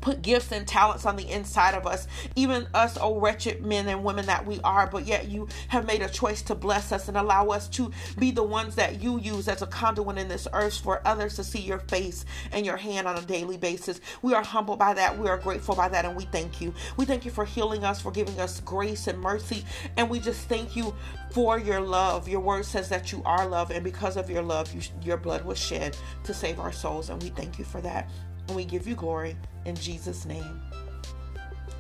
put 0.02 0.22
gifts 0.22 0.52
and 0.52 0.68
talents 0.68 1.06
on 1.06 1.16
the 1.16 1.30
inside 1.30 1.76
of 1.76 1.86
us, 1.86 2.08
even 2.36 2.68
us, 2.74 2.98
oh 3.00 3.20
wretched 3.20 3.66
men 3.66 3.88
and 3.88 4.04
women 4.04 4.26
that 4.26 4.46
we 4.46 4.60
are, 4.64 4.88
but 4.88 5.06
yet 5.06 5.30
you 5.30 5.48
have 5.68 5.86
made 5.86 6.02
a 6.02 6.10
choice 6.10 6.42
to 6.42 6.56
bless 6.56 6.92
us 6.92 7.08
and 7.08 7.18
allow 7.18 7.48
us 7.48 7.70
to 7.70 7.92
be 8.18 8.32
the 8.32 8.44
ones 8.44 8.76
that 8.76 9.02
you 9.02 9.20
use 9.20 9.48
as 9.48 9.62
a 9.62 9.68
conduit 9.68 10.18
in 10.18 10.28
this 10.28 10.48
earth 10.54 10.80
for 10.80 11.02
others 11.06 11.36
to 11.36 11.44
see 11.44 11.60
your 11.60 11.80
face 11.80 12.26
and 12.52 12.66
your 12.66 12.78
hand 12.78 13.08
on 13.08 13.18
a 13.18 13.22
daily 13.22 13.58
basis. 13.58 14.02
We 14.22 14.34
are 14.34 14.44
humbled 14.44 14.80
by 14.80 14.94
that. 14.96 15.18
We 15.18 15.30
are 15.30 15.38
grateful 15.38 15.76
by 15.76 15.90
that, 15.90 16.06
and 16.06 16.16
we 16.16 16.26
thank 16.26 16.60
you. 16.60 16.74
We 16.98 17.06
thank 17.06 17.26
you 17.26 17.32
for 17.32 17.46
healing 17.46 17.84
us, 17.84 18.02
for 18.02 18.12
giving 18.12 18.40
us 18.40 18.60
grace 18.62 19.08
and 19.08 19.20
mercy, 19.20 19.66
and 19.98 20.10
we 20.10 20.20
just 20.20 20.48
thank 20.50 20.76
you 20.76 20.96
for 21.32 21.60
your 21.60 21.80
love. 21.80 22.28
Your 22.28 22.42
word 22.42 22.66
says 22.66 22.90
that 22.90 23.12
you 23.12 23.22
are 23.26 23.48
love, 23.48 23.72
and 23.72 23.84
because 23.84 24.18
of 24.18 24.30
your 24.30 24.42
love, 24.42 24.74
you, 24.74 24.82
your 25.04 25.18
blood 25.18 25.46
was 25.46 25.60
shed 25.60 25.96
to 26.24 26.34
save 26.34 26.60
our 26.60 26.72
souls, 26.72 27.10
and 27.10 27.22
we 27.22 27.30
thank 27.30 27.60
you 27.60 27.66
for 27.66 27.82
that. 27.82 28.10
And 28.48 28.56
we 28.56 28.66
give 28.66 28.88
you 28.88 28.96
glory 28.96 29.36
in 29.66 29.76
Jesus' 29.76 30.26
name. 30.26 30.62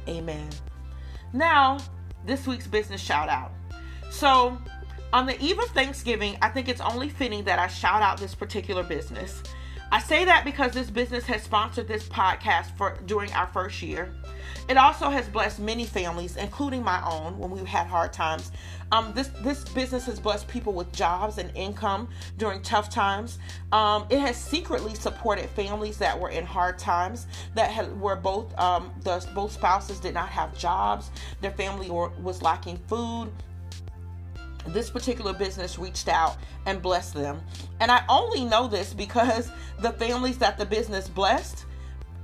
Amen. 0.08 0.50
Now, 1.34 1.80
this 2.26 2.46
week's 2.48 2.68
business 2.68 3.02
shout 3.02 3.30
out. 3.30 3.52
So, 4.10 4.58
on 5.14 5.26
the 5.26 5.40
eve 5.42 5.60
of 5.60 5.66
Thanksgiving, 5.70 6.38
I 6.42 6.50
think 6.50 6.70
it's 6.70 6.82
only 6.82 7.10
fitting 7.10 7.44
that 7.46 7.60
I 7.60 7.68
shout 7.68 8.02
out 8.02 8.18
this 8.18 8.36
particular 8.36 8.84
business. 8.84 9.44
I 9.94 10.00
say 10.00 10.24
that 10.24 10.46
because 10.46 10.72
this 10.72 10.90
business 10.90 11.26
has 11.26 11.44
sponsored 11.44 11.86
this 11.86 12.08
podcast 12.08 12.78
for 12.78 12.98
during 13.08 13.30
our 13.34 13.48
first 13.48 13.82
year. 13.82 14.14
It 14.70 14.78
also 14.78 15.10
has 15.10 15.28
blessed 15.28 15.60
many 15.60 15.84
families, 15.86 16.38
including 16.38 16.82
my 16.82 17.04
own, 17.06 17.38
when 17.38 17.52
we've 17.52 17.66
had 17.66 17.88
hard 17.88 18.14
times. 18.14 18.54
Um, 18.94 19.12
this 19.14 19.30
this 19.42 19.66
business 19.66 20.06
has 20.06 20.18
blessed 20.18 20.48
people 20.48 20.72
with 20.72 20.94
jobs 20.94 21.40
and 21.40 21.52
income 21.56 22.08
during 22.38 22.62
tough 22.62 22.90
times. 22.90 23.38
Um, 23.74 24.06
it 24.10 24.20
has 24.20 24.38
secretly 24.38 24.96
supported 24.96 25.50
families 25.50 25.98
that 25.98 26.18
were 26.18 26.30
in 26.30 26.46
hard 26.46 26.80
times 26.80 27.28
that 27.56 27.70
had 27.70 28.00
where 28.00 28.16
both 28.16 28.58
um, 28.58 28.92
the 29.04 29.26
both 29.36 29.52
spouses 29.52 30.00
did 30.00 30.14
not 30.14 30.30
have 30.30 30.58
jobs. 30.58 31.12
Their 31.42 31.52
family 31.52 31.90
or, 31.90 32.14
was 32.22 32.42
lacking 32.42 32.78
food 32.88 33.30
this 34.68 34.90
particular 34.90 35.34
business 35.34 35.80
reached 35.80 36.08
out 36.08 36.38
and 36.66 36.82
blessed 36.82 37.14
them. 37.14 37.42
And 37.80 37.92
I 37.92 38.04
only 38.10 38.46
know 38.46 38.68
this 38.68 38.94
because 38.94 39.52
the 39.80 39.92
families 39.94 40.38
that 40.40 40.58
the 40.58 40.66
business 40.66 41.08
blessed 41.08 41.66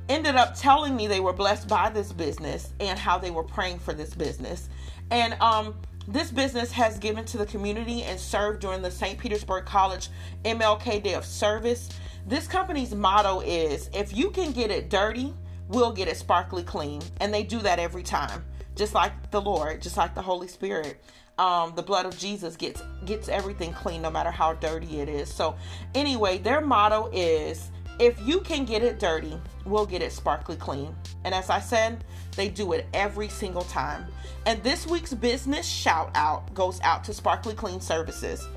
ended 0.09 0.35
up 0.35 0.55
telling 0.55 0.95
me 0.95 1.07
they 1.07 1.19
were 1.19 1.33
blessed 1.33 1.67
by 1.67 1.89
this 1.89 2.13
business 2.13 2.73
and 2.79 2.97
how 2.97 3.17
they 3.17 3.31
were 3.31 3.43
praying 3.43 3.79
for 3.79 3.93
this 3.93 4.13
business. 4.13 4.69
And 5.11 5.33
um, 5.41 5.75
this 6.07 6.31
business 6.31 6.71
has 6.71 6.97
given 6.97 7.25
to 7.25 7.37
the 7.37 7.45
community 7.45 8.03
and 8.03 8.19
served 8.19 8.61
during 8.61 8.81
the 8.81 8.91
St. 8.91 9.17
Petersburg 9.19 9.65
College 9.65 10.09
MLK 10.45 11.03
Day 11.03 11.13
of 11.13 11.25
Service. 11.25 11.89
This 12.25 12.47
company's 12.47 12.95
motto 12.95 13.41
is 13.41 13.89
if 13.93 14.15
you 14.15 14.31
can 14.31 14.51
get 14.51 14.71
it 14.71 14.89
dirty, 14.89 15.33
we'll 15.67 15.91
get 15.91 16.07
it 16.07 16.17
sparkly 16.17 16.63
clean. 16.63 17.01
And 17.19 17.33
they 17.33 17.43
do 17.43 17.59
that 17.59 17.79
every 17.79 18.03
time, 18.03 18.45
just 18.75 18.93
like 18.93 19.31
the 19.31 19.41
Lord, 19.41 19.81
just 19.81 19.97
like 19.97 20.15
the 20.15 20.21
Holy 20.21 20.47
Spirit. 20.47 21.03
Um, 21.37 21.73
the 21.75 21.83
blood 21.83 22.05
of 22.07 22.17
Jesus 22.17 22.55
gets 22.55 22.81
gets 23.05 23.29
everything 23.29 23.71
clean 23.71 24.01
no 24.01 24.09
matter 24.09 24.31
how 24.31 24.53
dirty 24.53 24.99
it 25.01 25.07
is. 25.07 25.31
So 25.31 25.55
anyway, 25.93 26.39
their 26.39 26.61
motto 26.61 27.09
is 27.13 27.69
if 27.99 28.19
you 28.21 28.41
can 28.41 28.65
get 28.65 28.83
it 28.83 28.99
dirty, 28.99 29.39
we'll 29.65 29.85
get 29.85 30.01
it 30.01 30.11
sparkly 30.11 30.55
clean. 30.55 30.95
And 31.23 31.33
as 31.33 31.49
I 31.49 31.59
said, 31.59 32.03
they 32.35 32.49
do 32.49 32.73
it 32.73 32.87
every 32.93 33.29
single 33.29 33.63
time. 33.63 34.05
And 34.45 34.61
this 34.63 34.87
week's 34.87 35.13
business 35.13 35.67
shout 35.67 36.11
out 36.15 36.53
goes 36.53 36.79
out 36.81 37.03
to 37.05 37.13
Sparkly 37.13 37.53
Clean 37.53 37.81
Services. 37.81 38.47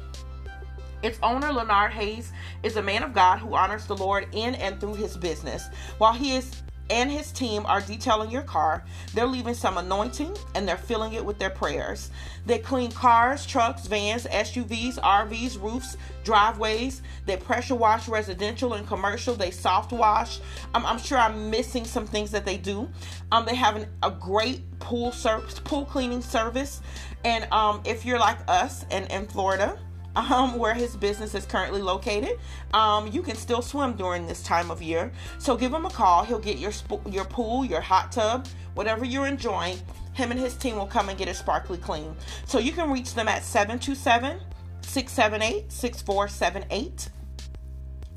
Its 1.03 1.19
owner, 1.23 1.51
Lenard 1.51 1.93
Hayes, 1.93 2.33
is 2.63 2.77
a 2.77 2.83
man 2.83 3.03
of 3.03 3.15
God 3.15 3.39
who 3.39 3.55
honors 3.55 3.87
the 3.87 3.97
Lord 3.97 4.27
in 4.33 4.55
and 4.57 4.79
through 4.79 4.95
his 4.95 5.17
business. 5.17 5.69
While 5.97 6.13
he 6.13 6.37
is 6.37 6.63
and 6.91 7.11
his 7.11 7.33
team 7.33 7.65
are 7.67 7.81
detailing 7.81 8.31
your 8.31 8.43
car. 8.43 8.85
They're 9.15 9.27
leaving 9.27 9.55
some 9.55 9.79
anointing 9.79 10.37
and 10.55 10.67
they're 10.67 10.77
filling 10.77 11.15
it 11.15 11.25
with 11.25 11.39
their 11.39 11.51
prayers. 11.51 12.11
They 12.47 12.59
clean 12.59 12.91
cars, 12.91 13.47
trucks, 13.47 13.87
vans, 13.87 14.25
SUVs, 14.27 14.99
RVs, 14.99 15.63
roofs, 15.63 15.97
driveways. 16.25 17.03
They 17.27 17.37
pressure 17.37 17.75
wash 17.75 18.09
residential 18.09 18.75
and 18.75 18.87
commercial. 18.87 19.35
They 19.35 19.51
soft 19.51 19.93
wash. 19.93 20.41
I'm, 20.75 20.85
I'm 20.85 20.99
sure 20.99 21.19
I'm 21.19 21.51
missing 21.51 21.85
some 21.85 22.07
things 22.07 22.31
that 22.33 22.45
they 22.45 22.57
do. 22.57 22.89
Um, 23.31 23.47
they 23.47 23.55
have 23.55 23.77
an, 23.77 23.87
a 24.03 24.11
great 24.11 24.63
pool 24.81 25.13
service, 25.13 25.61
pool 25.61 25.85
cleaning 25.85 26.23
service. 26.23 26.83
And 27.25 27.51
um, 27.53 27.83
if 27.85 28.05
you're 28.05 28.19
like 28.19 28.39
us 28.49 28.85
and 28.91 29.11
in 29.11 29.27
Florida, 29.27 29.79
um, 30.17 30.59
where 30.59 30.75
his 30.75 30.97
business 30.97 31.35
is 31.35 31.47
currently 31.47 31.83
located. 31.83 32.39
Um, 32.75 33.09
you 33.09 33.23
can 33.23 33.37
still 33.37 33.63
swim 33.63 33.95
during 33.95 34.27
this 34.27 34.43
time 34.43 34.71
of 34.71 34.83
year. 34.83 35.13
So 35.39 35.57
give 35.57 35.73
him 35.73 35.87
a 35.87 35.91
call. 35.91 36.25
He'll 36.25 36.39
get 36.39 36.59
your 36.59 36.73
sp- 36.73 37.07
your 37.09 37.25
pool, 37.25 37.65
your 37.65 37.81
hot 37.81 38.13
tub, 38.13 38.47
whatever 38.75 39.05
you're 39.05 39.27
enjoying. 39.27 39.79
Him 40.15 40.31
and 40.31 40.41
his 40.41 40.57
team 40.57 40.77
will 40.77 40.87
come 40.87 41.09
and 41.09 41.19
get 41.19 41.29
it 41.29 41.37
sparkly 41.37 41.79
clean. 41.79 42.15
So 42.47 42.59
you 42.59 42.73
can 42.73 42.91
reach 42.91 43.15
them 43.15 43.29
at 43.29 43.45
727 43.45 44.41
678 44.83 45.71
6478. 45.73 47.09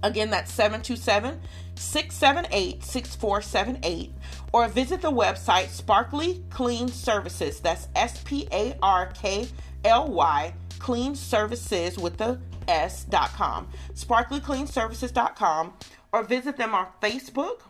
Again, 0.02 0.30
that's 0.32 0.52
727 0.52 1.40
678 1.76 2.84
6478. 2.84 4.12
Or 4.52 4.68
visit 4.68 5.02
the 5.02 5.12
website 5.12 5.70
Sparkly 5.70 6.44
Clean 6.50 6.88
Services. 6.88 7.60
That's 7.60 7.88
S 7.96 8.22
P 8.24 8.48
A 8.52 8.76
R 8.82 9.12
K 9.14 9.48
L 9.86 10.12
Y 10.12 10.54
Clean 10.84 11.16
Services 11.16 11.98
with 11.98 12.18
the 12.18 12.38
S.com, 12.68 13.70
sparklycleanservices.com, 13.94 15.74
or 16.12 16.24
visit 16.24 16.58
them 16.58 16.76
on 16.76 16.88
Facebook 17.02 17.62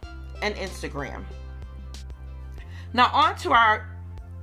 and 0.41 0.55
Instagram. 0.55 1.23
Now, 2.91 3.11
on 3.13 3.35
to 3.37 3.51
our 3.51 3.87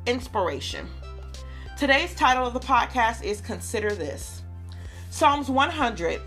inspiration. 0.07 0.87
Today's 1.77 2.15
title 2.15 2.47
of 2.47 2.55
the 2.55 2.61
podcast 2.61 3.25
is 3.25 3.41
Consider 3.41 3.93
This 3.93 4.43
Psalms 5.11 5.51
100. 5.51 6.21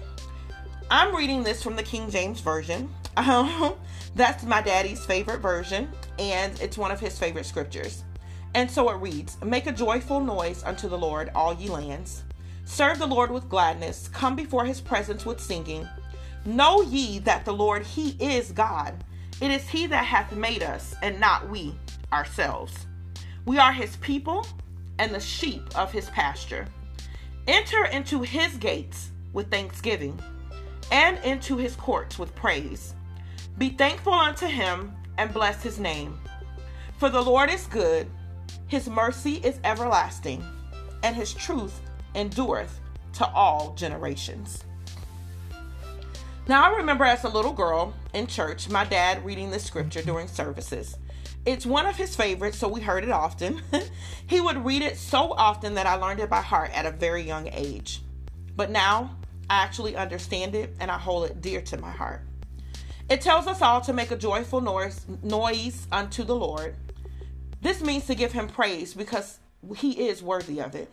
I'm 0.91 1.15
reading 1.15 1.43
this 1.43 1.63
from 1.63 1.77
the 1.77 1.83
King 1.83 2.09
James 2.09 2.41
Version. 2.41 2.93
That's 3.15 4.43
my 4.43 4.61
daddy's 4.61 5.05
favorite 5.05 5.39
version, 5.39 5.87
and 6.19 6.59
it's 6.59 6.77
one 6.77 6.91
of 6.91 6.99
his 6.99 7.17
favorite 7.17 7.45
scriptures. 7.45 8.03
And 8.53 8.69
so 8.69 8.89
it 8.89 8.97
reads 8.97 9.41
Make 9.41 9.65
a 9.67 9.71
joyful 9.71 10.19
noise 10.19 10.61
unto 10.65 10.89
the 10.89 10.97
Lord, 10.97 11.31
all 11.33 11.53
ye 11.53 11.69
lands. 11.69 12.23
Serve 12.65 12.99
the 12.99 13.07
Lord 13.07 13.31
with 13.31 13.49
gladness. 13.49 14.09
Come 14.13 14.35
before 14.35 14.65
his 14.65 14.81
presence 14.81 15.25
with 15.25 15.39
singing. 15.39 15.87
Know 16.45 16.81
ye 16.81 17.19
that 17.19 17.45
the 17.45 17.53
Lord, 17.53 17.85
he 17.85 18.17
is 18.19 18.51
God. 18.51 19.03
It 19.41 19.51
is 19.51 19.67
he 19.67 19.87
that 19.87 20.05
hath 20.05 20.35
made 20.35 20.63
us, 20.63 20.95
and 21.01 21.19
not 21.19 21.49
we 21.49 21.75
ourselves. 22.11 22.87
We 23.45 23.57
are 23.57 23.73
his 23.73 23.95
people 23.97 24.45
and 24.99 25.13
the 25.13 25.19
sheep 25.19 25.63
of 25.77 25.91
his 25.91 26.09
pasture. 26.09 26.67
Enter 27.47 27.85
into 27.85 28.21
his 28.21 28.55
gates 28.57 29.11
with 29.33 29.51
thanksgiving, 29.51 30.17
and 30.91 31.17
into 31.25 31.57
his 31.57 31.75
courts 31.75 32.19
with 32.19 32.35
praise. 32.35 32.93
Be 33.57 33.69
thankful 33.69 34.13
unto 34.13 34.45
him, 34.45 34.93
and 35.17 35.33
bless 35.33 35.61
his 35.61 35.79
name. 35.79 36.19
For 36.97 37.09
the 37.09 37.21
Lord 37.21 37.49
is 37.49 37.67
good, 37.67 38.07
his 38.67 38.87
mercy 38.87 39.35
is 39.43 39.59
everlasting, 39.63 40.43
and 41.03 41.15
his 41.15 41.33
truth 41.33 41.81
endureth 42.15 42.79
to 43.13 43.27
all 43.27 43.73
generations. 43.75 44.63
Now, 46.47 46.63
I 46.63 46.75
remember 46.75 47.05
as 47.05 47.23
a 47.23 47.29
little 47.29 47.53
girl 47.53 47.93
in 48.13 48.27
church, 48.27 48.69
my 48.69 48.83
dad 48.83 49.23
reading 49.23 49.49
this 49.49 49.63
scripture 49.63 50.01
during 50.01 50.27
services. 50.27 50.97
It's 51.45 51.65
one 51.65 51.85
of 51.85 51.95
his 51.95 52.15
favorites, 52.15 52.57
so 52.57 52.67
we 52.67 52.81
heard 52.81 53.03
it 53.03 53.11
often. 53.11 53.61
he 54.27 54.41
would 54.41 54.65
read 54.65 54.81
it 54.81 54.97
so 54.97 55.33
often 55.33 55.73
that 55.75 55.85
I 55.85 55.95
learned 55.95 56.19
it 56.19 56.29
by 56.29 56.41
heart 56.41 56.71
at 56.73 56.85
a 56.85 56.91
very 56.91 57.21
young 57.21 57.49
age. 57.51 58.01
But 58.55 58.71
now 58.71 59.17
I 59.49 59.63
actually 59.63 59.95
understand 59.95 60.55
it 60.55 60.75
and 60.79 60.91
I 60.91 60.97
hold 60.97 61.25
it 61.25 61.41
dear 61.41 61.61
to 61.61 61.77
my 61.77 61.91
heart. 61.91 62.21
It 63.09 63.21
tells 63.21 63.47
us 63.47 63.61
all 63.61 63.81
to 63.81 63.93
make 63.93 64.11
a 64.11 64.17
joyful 64.17 64.61
noise, 64.61 65.05
noise 65.21 65.87
unto 65.91 66.23
the 66.23 66.35
Lord. 66.35 66.75
This 67.61 67.81
means 67.81 68.05
to 68.07 68.15
give 68.15 68.31
him 68.31 68.47
praise 68.47 68.93
because 68.93 69.39
he 69.75 70.07
is 70.07 70.23
worthy 70.23 70.59
of 70.59 70.75
it. 70.75 70.89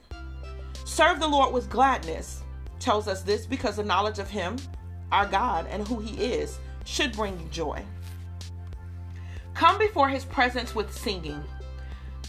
Serve 0.85 1.21
the 1.21 1.29
Lord 1.29 1.53
with 1.53 1.71
gladness 1.71 2.43
tells 2.79 3.07
us 3.07 3.23
this 3.23 3.47
because 3.47 3.77
the 3.77 3.85
knowledge 3.85 4.19
of 4.19 4.31
Him, 4.31 4.57
our 5.13 5.27
God, 5.27 5.67
and 5.71 5.87
who 5.87 6.01
He 6.01 6.25
is 6.25 6.59
should 6.85 7.13
bring 7.13 7.39
you 7.39 7.47
joy. 7.51 7.83
Come 9.55 9.79
before 9.79 10.09
His 10.09 10.25
presence 10.25 10.75
with 10.75 10.97
singing. 10.97 11.43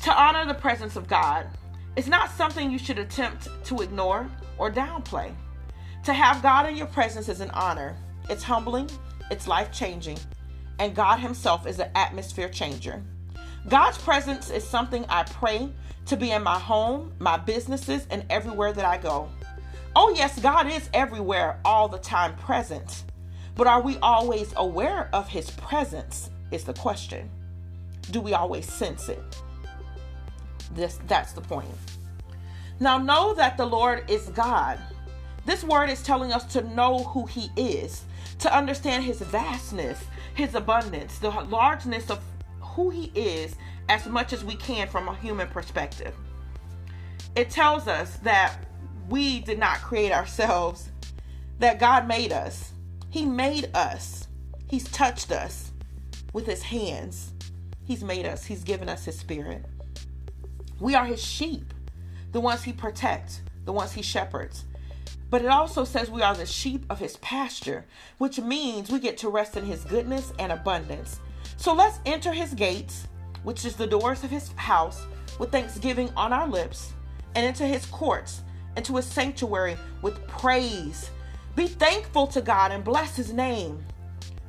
To 0.04 0.14
honor 0.14 0.46
the 0.46 0.54
presence 0.54 0.96
of 0.96 1.08
God 1.08 1.48
is 1.96 2.08
not 2.08 2.32
something 2.32 2.72
you 2.72 2.80
should 2.80 3.00
attempt 3.00 3.48
to 3.66 3.82
ignore 3.82 4.30
or 4.58 4.72
downplay. 4.72 5.34
To 6.04 6.14
have 6.14 6.42
God 6.42 6.68
in 6.68 6.76
your 6.76 6.88
presence 6.88 7.30
is 7.30 7.42
an 7.42 7.52
honor. 7.52 7.96
It's 8.30 8.44
humbling, 8.44 8.90
it's 9.30 9.48
life 9.48 9.72
changing, 9.72 10.18
and 10.80 10.96
God 10.96 11.20
Himself 11.20 11.68
is 11.68 11.80
an 11.80 11.92
atmosphere 11.96 12.50
changer. 12.50 13.02
God's 13.68 13.98
presence 14.00 14.50
is 14.50 14.68
something 14.68 15.06
I 15.08 15.24
pray 15.24 15.70
to 16.06 16.18
be 16.18 16.32
in 16.32 16.44
my 16.44 16.60
home, 16.60 17.14
my 17.20 17.38
businesses, 17.38 18.08
and 18.10 18.26
everywhere 18.30 18.74
that 18.74 18.86
I 18.86 18.98
go. 18.98 19.30
Oh, 19.96 20.14
yes, 20.16 20.40
God 20.40 20.68
is 20.68 20.90
everywhere, 20.94 21.60
all 21.66 21.88
the 21.88 22.00
time 22.00 22.36
present. 22.36 23.04
But 23.56 23.68
are 23.68 23.82
we 23.82 23.98
always 23.98 24.54
aware 24.56 25.10
of 25.14 25.28
His 25.28 25.52
presence? 25.52 26.30
Is 26.52 26.64
the 26.64 26.74
question. 26.74 27.30
Do 28.12 28.20
we 28.20 28.34
always 28.34 28.72
sense 28.72 29.08
it? 29.08 29.22
This 30.74 31.00
that's 31.08 31.34
the 31.34 31.42
point. 31.42 31.70
Now 32.80 32.98
know 32.98 33.34
that 33.36 33.58
the 33.58 33.66
Lord 33.66 34.10
is 34.10 34.30
God. 34.30 34.80
This 35.46 35.64
word 35.64 35.90
is 35.90 36.04
telling 36.04 36.32
us 36.32 36.46
to 36.54 36.62
know 36.74 37.04
who 37.04 37.26
He 37.26 37.52
is, 37.56 38.04
to 38.40 38.56
understand 38.56 39.04
His 39.04 39.22
vastness, 39.22 40.04
His 40.34 40.56
abundance, 40.56 41.18
the 41.20 41.30
largeness 41.30 42.10
of 42.10 42.20
who 42.60 42.90
He 42.90 43.12
is, 43.16 43.56
as 43.92 44.08
much 44.08 44.32
as 44.32 44.42
we 44.46 44.56
can 44.56 44.88
from 44.88 45.10
a 45.10 45.16
human 45.16 45.50
perspective. 45.50 46.16
It 47.36 47.50
tells 47.50 47.90
us 47.90 48.16
that 48.24 48.56
we 49.10 49.42
did 49.42 49.60
not 49.60 49.82
create 49.82 50.14
ourselves, 50.14 50.90
that 51.60 51.78
God 51.78 52.08
made 52.08 52.32
us. 52.32 52.72
He 53.10 53.26
made 53.26 53.70
us. 53.76 54.30
He's 54.70 54.90
touched 54.92 55.34
us 55.34 55.72
with 56.32 56.46
His 56.46 56.64
hands. 56.64 57.34
He's 57.84 58.02
made 58.02 58.26
us. 58.26 58.46
He's 58.46 58.64
given 58.64 58.88
us 58.88 59.04
His 59.04 59.20
Spirit. 59.20 59.66
We 60.80 60.96
are 60.96 61.06
His 61.06 61.22
sheep, 61.22 61.74
the 62.32 62.40
ones 62.40 62.64
He 62.64 62.72
protects, 62.72 63.42
the 63.66 63.74
ones 63.74 63.92
He 63.92 64.02
shepherds. 64.02 64.64
But 65.30 65.42
it 65.42 65.50
also 65.50 65.84
says 65.84 66.10
we 66.10 66.22
are 66.22 66.36
the 66.36 66.46
sheep 66.46 66.86
of 66.90 67.00
His 67.00 67.18
pasture, 67.18 67.86
which 68.20 68.40
means 68.40 68.90
we 68.90 69.00
get 69.00 69.18
to 69.18 69.28
rest 69.28 69.58
in 69.58 69.66
His 69.66 69.84
goodness 69.84 70.32
and 70.40 70.54
abundance. 70.54 71.20
So 71.58 71.74
let's 71.74 72.00
enter 72.06 72.32
His 72.32 72.54
gates 72.54 73.10
which 73.44 73.66
is 73.66 73.76
the 73.76 73.88
doors 73.88 74.24
of 74.24 74.30
his 74.30 74.52
house, 74.54 75.06
with 75.40 75.52
thanksgiving 75.52 76.12
on 76.16 76.34
our 76.34 76.48
lips, 76.48 76.94
and 77.36 77.46
into 77.46 77.66
his 77.66 77.86
courts, 77.88 78.42
into 78.78 78.96
his 78.96 79.06
sanctuary 79.06 79.78
with 80.02 80.26
praise. 80.28 81.10
Be 81.56 81.68
thankful 81.68 82.28
to 82.28 82.42
God 82.42 82.72
and 82.72 82.84
bless 82.84 83.16
his 83.16 83.34
name. 83.34 83.84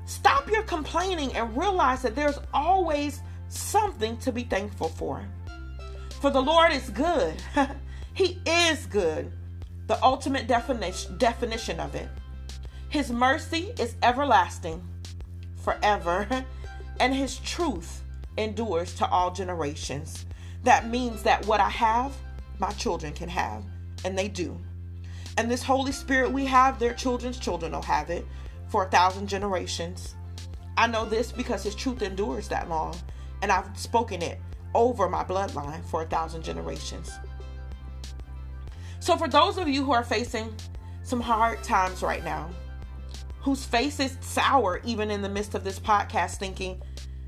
Stop 0.06 0.50
your 0.50 0.62
complaining 0.62 1.34
and 1.34 1.56
realize 1.56 2.02
that 2.02 2.14
there's 2.14 2.38
always 2.52 3.20
something 3.48 4.16
to 4.18 4.32
be 4.32 4.44
thankful 4.44 4.88
for. 4.88 5.24
For 6.20 6.30
the 6.30 6.40
Lord 6.40 6.72
is 6.72 6.90
good. 6.90 7.34
he 8.14 8.38
is 8.46 8.86
good. 8.86 9.32
The 9.86 10.02
ultimate 10.02 10.46
definition, 10.46 11.18
definition 11.18 11.80
of 11.80 11.94
it. 11.94 12.08
His 12.88 13.10
mercy 13.10 13.72
is 13.78 13.96
everlasting, 14.02 14.86
forever 15.56 16.28
and 17.00 17.14
his 17.14 17.38
truth 17.38 18.01
endures 18.36 18.94
to 18.94 19.08
all 19.08 19.30
generations. 19.30 20.26
That 20.64 20.88
means 20.88 21.22
that 21.22 21.44
what 21.46 21.60
I 21.60 21.68
have, 21.68 22.14
my 22.58 22.70
children 22.72 23.12
can 23.12 23.28
have, 23.28 23.64
and 24.04 24.16
they 24.16 24.28
do. 24.28 24.58
And 25.36 25.50
this 25.50 25.62
Holy 25.62 25.92
Spirit 25.92 26.30
we 26.30 26.44
have, 26.46 26.78
their 26.78 26.94
children's 26.94 27.38
children 27.38 27.72
will 27.72 27.82
have 27.82 28.10
it 28.10 28.26
for 28.68 28.86
a 28.86 28.90
thousand 28.90 29.28
generations. 29.28 30.14
I 30.76 30.86
know 30.86 31.04
this 31.04 31.32
because 31.32 31.62
his 31.62 31.74
truth 31.74 32.02
endures 32.02 32.48
that 32.48 32.68
long, 32.68 32.94
and 33.42 33.50
I've 33.50 33.76
spoken 33.78 34.22
it 34.22 34.38
over 34.74 35.08
my 35.08 35.24
bloodline 35.24 35.84
for 35.84 36.02
a 36.02 36.06
thousand 36.06 36.42
generations. 36.42 37.10
So, 39.00 39.16
for 39.16 39.28
those 39.28 39.58
of 39.58 39.68
you 39.68 39.84
who 39.84 39.92
are 39.92 40.04
facing 40.04 40.54
some 41.02 41.20
hard 41.20 41.62
times 41.62 42.02
right 42.02 42.24
now, 42.24 42.50
whose 43.40 43.64
face 43.64 43.98
is 43.98 44.16
sour 44.20 44.80
even 44.84 45.10
in 45.10 45.20
the 45.20 45.28
midst 45.28 45.54
of 45.54 45.64
this 45.64 45.80
podcast, 45.80 46.36
thinking, 46.36 46.80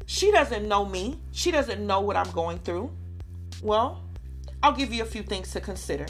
she 0.07 0.31
doesn't 0.31 0.69
know 0.69 0.85
me, 0.85 1.19
she 1.33 1.51
doesn't 1.51 1.85
know 1.85 2.01
what 2.01 2.17
I'm 2.17 2.31
going 2.33 2.59
through. 2.59 2.91
Well, 3.63 4.05
I'll 4.63 4.73
give 4.73 4.93
you 4.93 5.03
a 5.03 5.07
few 5.07 5.23
things 5.23 5.53
to 5.53 5.61
consider. 5.61 6.07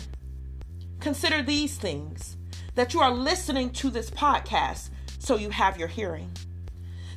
Consider 1.00 1.42
these 1.42 1.76
things 1.76 2.36
that 2.74 2.94
you 2.94 3.00
are 3.00 3.10
listening 3.10 3.70
to 3.70 3.90
this 3.90 4.10
podcast 4.10 4.90
so 5.18 5.36
you 5.36 5.50
have 5.50 5.78
your 5.78 5.88
hearing. 5.88 6.30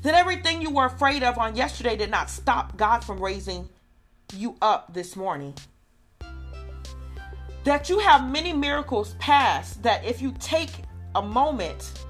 That 0.04 0.14
everything 0.14 0.62
you 0.62 0.72
were 0.72 0.86
afraid 0.86 1.24
of 1.24 1.38
on 1.38 1.56
yesterday 1.56 1.96
did 1.96 2.12
not 2.12 2.30
stop 2.30 2.78
God 2.78 3.04
from 3.04 3.20
raising 3.20 3.70
you 4.34 4.56
up 4.62 4.94
this 4.94 5.16
morning. 5.16 5.54
That 7.64 7.90
you 7.90 8.00
have 8.00 8.32
many 8.32 8.54
miracles 8.54 9.16
past 9.20 9.84
that 9.84 10.06
if 10.06 10.22
you 10.22 10.34
take 10.40 10.70
a 11.16 11.22
moment 11.22 12.06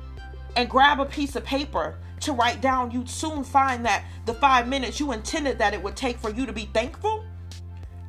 and 0.55 0.69
grab 0.69 1.00
a 1.00 1.05
piece 1.05 1.36
of 1.36 1.43
paper 1.43 1.97
to 2.21 2.33
write 2.33 2.62
down, 2.62 2.91
you'd 2.91 3.09
soon 3.09 3.43
find 3.43 3.86
that 3.86 4.05
the 4.25 4.33
five 4.33 4.67
minutes 4.67 5.00
you 5.00 5.12
intended 5.12 5.59
that 5.59 5.74
it 5.74 5.81
would 5.81 5.95
take 5.95 6.17
for 6.17 6.29
you 6.29 6.45
to 6.45 6.53
be 6.53 6.65
thankful 6.74 7.24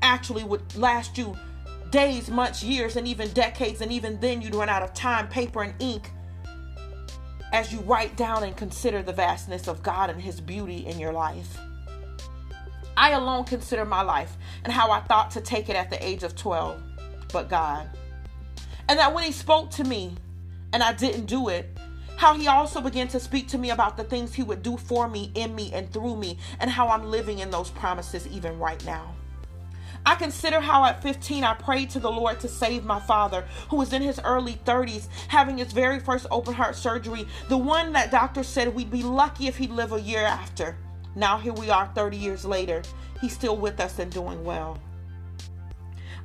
actually 0.03 0.45
would 0.45 0.77
last 0.77 1.19
you 1.19 1.37
days, 1.91 2.29
months, 2.29 2.63
years, 2.63 2.97
and 2.97 3.07
even 3.07 3.29
decades. 3.33 3.81
And 3.81 3.93
even 3.93 4.21
then, 4.21 4.43
you'd 4.43 4.55
run 4.55 4.69
out 4.69 4.83
of 4.83 4.95
time, 4.95 5.29
paper, 5.29 5.63
and 5.63 5.75
ink 5.79 6.11
as 7.53 7.73
you 7.73 7.81
write 7.81 8.17
down 8.17 8.45
and 8.45 8.57
consider 8.57 9.03
the 9.03 9.13
vastness 9.13 9.69
of 9.69 9.83
God 9.83 10.11
and 10.11 10.21
His 10.21 10.41
beauty 10.41 10.87
in 10.87 10.99
your 10.99 11.13
life. 11.13 11.59
I 12.97 13.13
alone 13.13 13.45
consider 13.45 13.85
my 13.85 14.03
life 14.03 14.37
and 14.65 14.73
how 14.73 14.91
I 14.91 15.01
thought 15.01 15.31
to 15.33 15.41
take 15.41 15.69
it 15.69 15.77
at 15.77 15.89
the 15.89 16.05
age 16.05 16.25
of 16.25 16.35
12, 16.35 16.83
but 17.33 17.49
God. 17.49 17.89
And 18.89 18.99
that 18.99 19.15
when 19.15 19.25
He 19.25 19.33
spoke 19.33 19.71
to 19.73 19.85
me 19.85 20.17
and 20.73 20.83
I 20.83 20.93
didn't 20.93 21.27
do 21.27 21.49
it, 21.49 21.78
how 22.19 22.35
he 22.35 22.49
also 22.49 22.81
began 22.81 23.07
to 23.07 23.21
speak 23.21 23.47
to 23.47 23.57
me 23.57 23.71
about 23.71 23.97
the 23.97 24.03
things 24.03 24.35
he 24.35 24.43
would 24.43 24.61
do 24.61 24.77
for 24.77 25.09
me, 25.09 25.31
in 25.37 25.55
me, 25.55 25.73
and 25.73 25.91
through 25.93 26.17
me, 26.17 26.37
and 26.59 26.69
how 26.69 26.89
I'm 26.89 27.05
living 27.05 27.39
in 27.39 27.49
those 27.49 27.71
promises 27.71 28.27
even 28.27 28.59
right 28.59 28.85
now. 28.85 29.15
I 30.05 30.17
consider 30.17 30.59
how 30.59 30.85
at 30.85 31.01
15 31.01 31.45
I 31.45 31.55
prayed 31.55 31.91
to 31.91 32.01
the 32.01 32.11
Lord 32.11 32.41
to 32.41 32.49
save 32.49 32.85
my 32.85 32.99
father, 32.99 33.45
who 33.71 33.77
was 33.77 33.93
in 33.93 34.03
his 34.03 34.21
early 34.25 34.55
30s, 34.65 35.07
having 35.29 35.59
his 35.59 35.71
very 35.71 36.01
first 36.01 36.27
open 36.33 36.55
heart 36.55 36.75
surgery, 36.75 37.25
the 37.49 37.57
one 37.57 37.93
that 37.93 38.11
doctors 38.11 38.49
said 38.49 38.75
we'd 38.75 38.91
be 38.91 39.05
lucky 39.05 39.47
if 39.47 39.57
he'd 39.57 39.71
live 39.71 39.93
a 39.93 40.01
year 40.01 40.25
after. 40.25 40.77
Now 41.15 41.39
here 41.39 41.53
we 41.53 41.71
are 41.71 41.89
30 41.95 42.17
years 42.17 42.45
later. 42.45 42.83
He's 43.21 43.33
still 43.33 43.57
with 43.57 43.79
us 43.79 44.01
and 44.01 44.11
doing 44.11 44.43
well. 44.43 44.81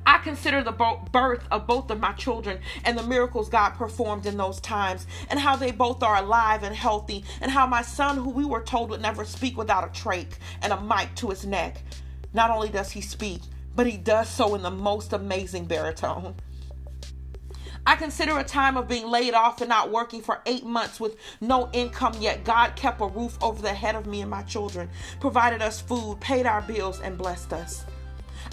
I 0.06 0.18
consider 0.18 0.62
the 0.62 0.72
birth 1.12 1.44
of 1.50 1.66
both 1.66 1.90
of 1.90 2.00
my 2.00 2.12
children 2.12 2.60
and 2.84 2.98
the 2.98 3.02
miracles 3.02 3.48
God 3.48 3.70
performed 3.70 4.26
in 4.26 4.36
those 4.36 4.60
times, 4.60 5.06
and 5.30 5.40
how 5.40 5.56
they 5.56 5.70
both 5.70 6.02
are 6.02 6.16
alive 6.16 6.62
and 6.62 6.74
healthy, 6.74 7.24
and 7.40 7.50
how 7.50 7.66
my 7.66 7.82
son, 7.82 8.16
who 8.16 8.30
we 8.30 8.44
were 8.44 8.62
told 8.62 8.90
would 8.90 9.00
never 9.00 9.24
speak 9.24 9.56
without 9.56 9.84
a 9.84 9.88
trach 9.88 10.34
and 10.62 10.72
a 10.72 10.80
mic 10.80 11.14
to 11.16 11.30
his 11.30 11.46
neck, 11.46 11.82
not 12.32 12.50
only 12.50 12.68
does 12.68 12.90
he 12.90 13.00
speak, 13.00 13.40
but 13.74 13.86
he 13.86 13.96
does 13.96 14.28
so 14.28 14.54
in 14.54 14.62
the 14.62 14.70
most 14.70 15.12
amazing 15.12 15.64
baritone. 15.64 16.34
I 17.86 17.96
consider 17.96 18.38
a 18.38 18.44
time 18.44 18.76
of 18.78 18.88
being 18.88 19.08
laid 19.08 19.34
off 19.34 19.60
and 19.60 19.68
not 19.68 19.90
working 19.90 20.22
for 20.22 20.40
eight 20.46 20.64
months 20.64 20.98
with 20.98 21.16
no 21.40 21.68
income, 21.72 22.14
yet 22.18 22.44
God 22.44 22.76
kept 22.76 23.00
a 23.00 23.06
roof 23.06 23.36
over 23.42 23.60
the 23.60 23.74
head 23.74 23.94
of 23.94 24.06
me 24.06 24.22
and 24.22 24.30
my 24.30 24.42
children, 24.42 24.88
provided 25.20 25.60
us 25.60 25.80
food, 25.80 26.18
paid 26.20 26.46
our 26.46 26.62
bills, 26.62 27.00
and 27.00 27.18
blessed 27.18 27.52
us. 27.52 27.84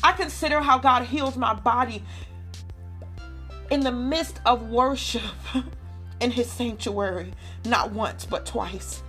I 0.04 0.14
consider 0.14 0.60
how 0.62 0.80
God 0.80 1.06
heals 1.06 1.38
my 1.38 1.54
body 1.54 2.04
in 3.70 3.82
the 3.82 3.92
midst 3.92 4.40
of 4.46 4.70
worship 4.70 5.22
in 6.20 6.32
his 6.32 6.52
sanctuary, 6.52 7.34
not 7.66 7.92
once, 7.92 8.26
but 8.26 8.46
twice. 8.46 9.04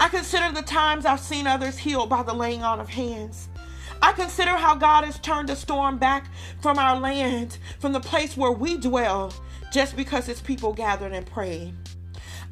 I 0.00 0.08
consider 0.08 0.52
the 0.52 0.62
times 0.62 1.06
I've 1.06 1.20
seen 1.20 1.46
others 1.46 1.78
healed 1.78 2.08
by 2.08 2.22
the 2.22 2.32
laying 2.32 2.62
on 2.62 2.80
of 2.80 2.88
hands. 2.88 3.48
I 4.00 4.12
consider 4.12 4.50
how 4.52 4.76
God 4.76 5.04
has 5.04 5.18
turned 5.18 5.48
the 5.48 5.56
storm 5.56 5.98
back 5.98 6.26
from 6.60 6.78
our 6.78 6.98
land, 6.98 7.58
from 7.80 7.92
the 7.92 8.00
place 8.00 8.36
where 8.36 8.52
we 8.52 8.76
dwell, 8.76 9.32
just 9.72 9.96
because 9.96 10.26
his 10.26 10.40
people 10.40 10.72
gathered 10.72 11.12
and 11.12 11.26
prayed. 11.26 11.74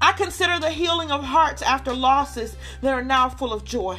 I 0.01 0.13
consider 0.13 0.59
the 0.59 0.71
healing 0.71 1.11
of 1.11 1.23
hearts 1.23 1.63
after 1.63 1.93
losses 1.93 2.57
that 2.83 2.93
are 2.93 3.05
now 3.05 3.29
full 3.29 3.53
of 3.53 3.65
joy. 3.65 3.99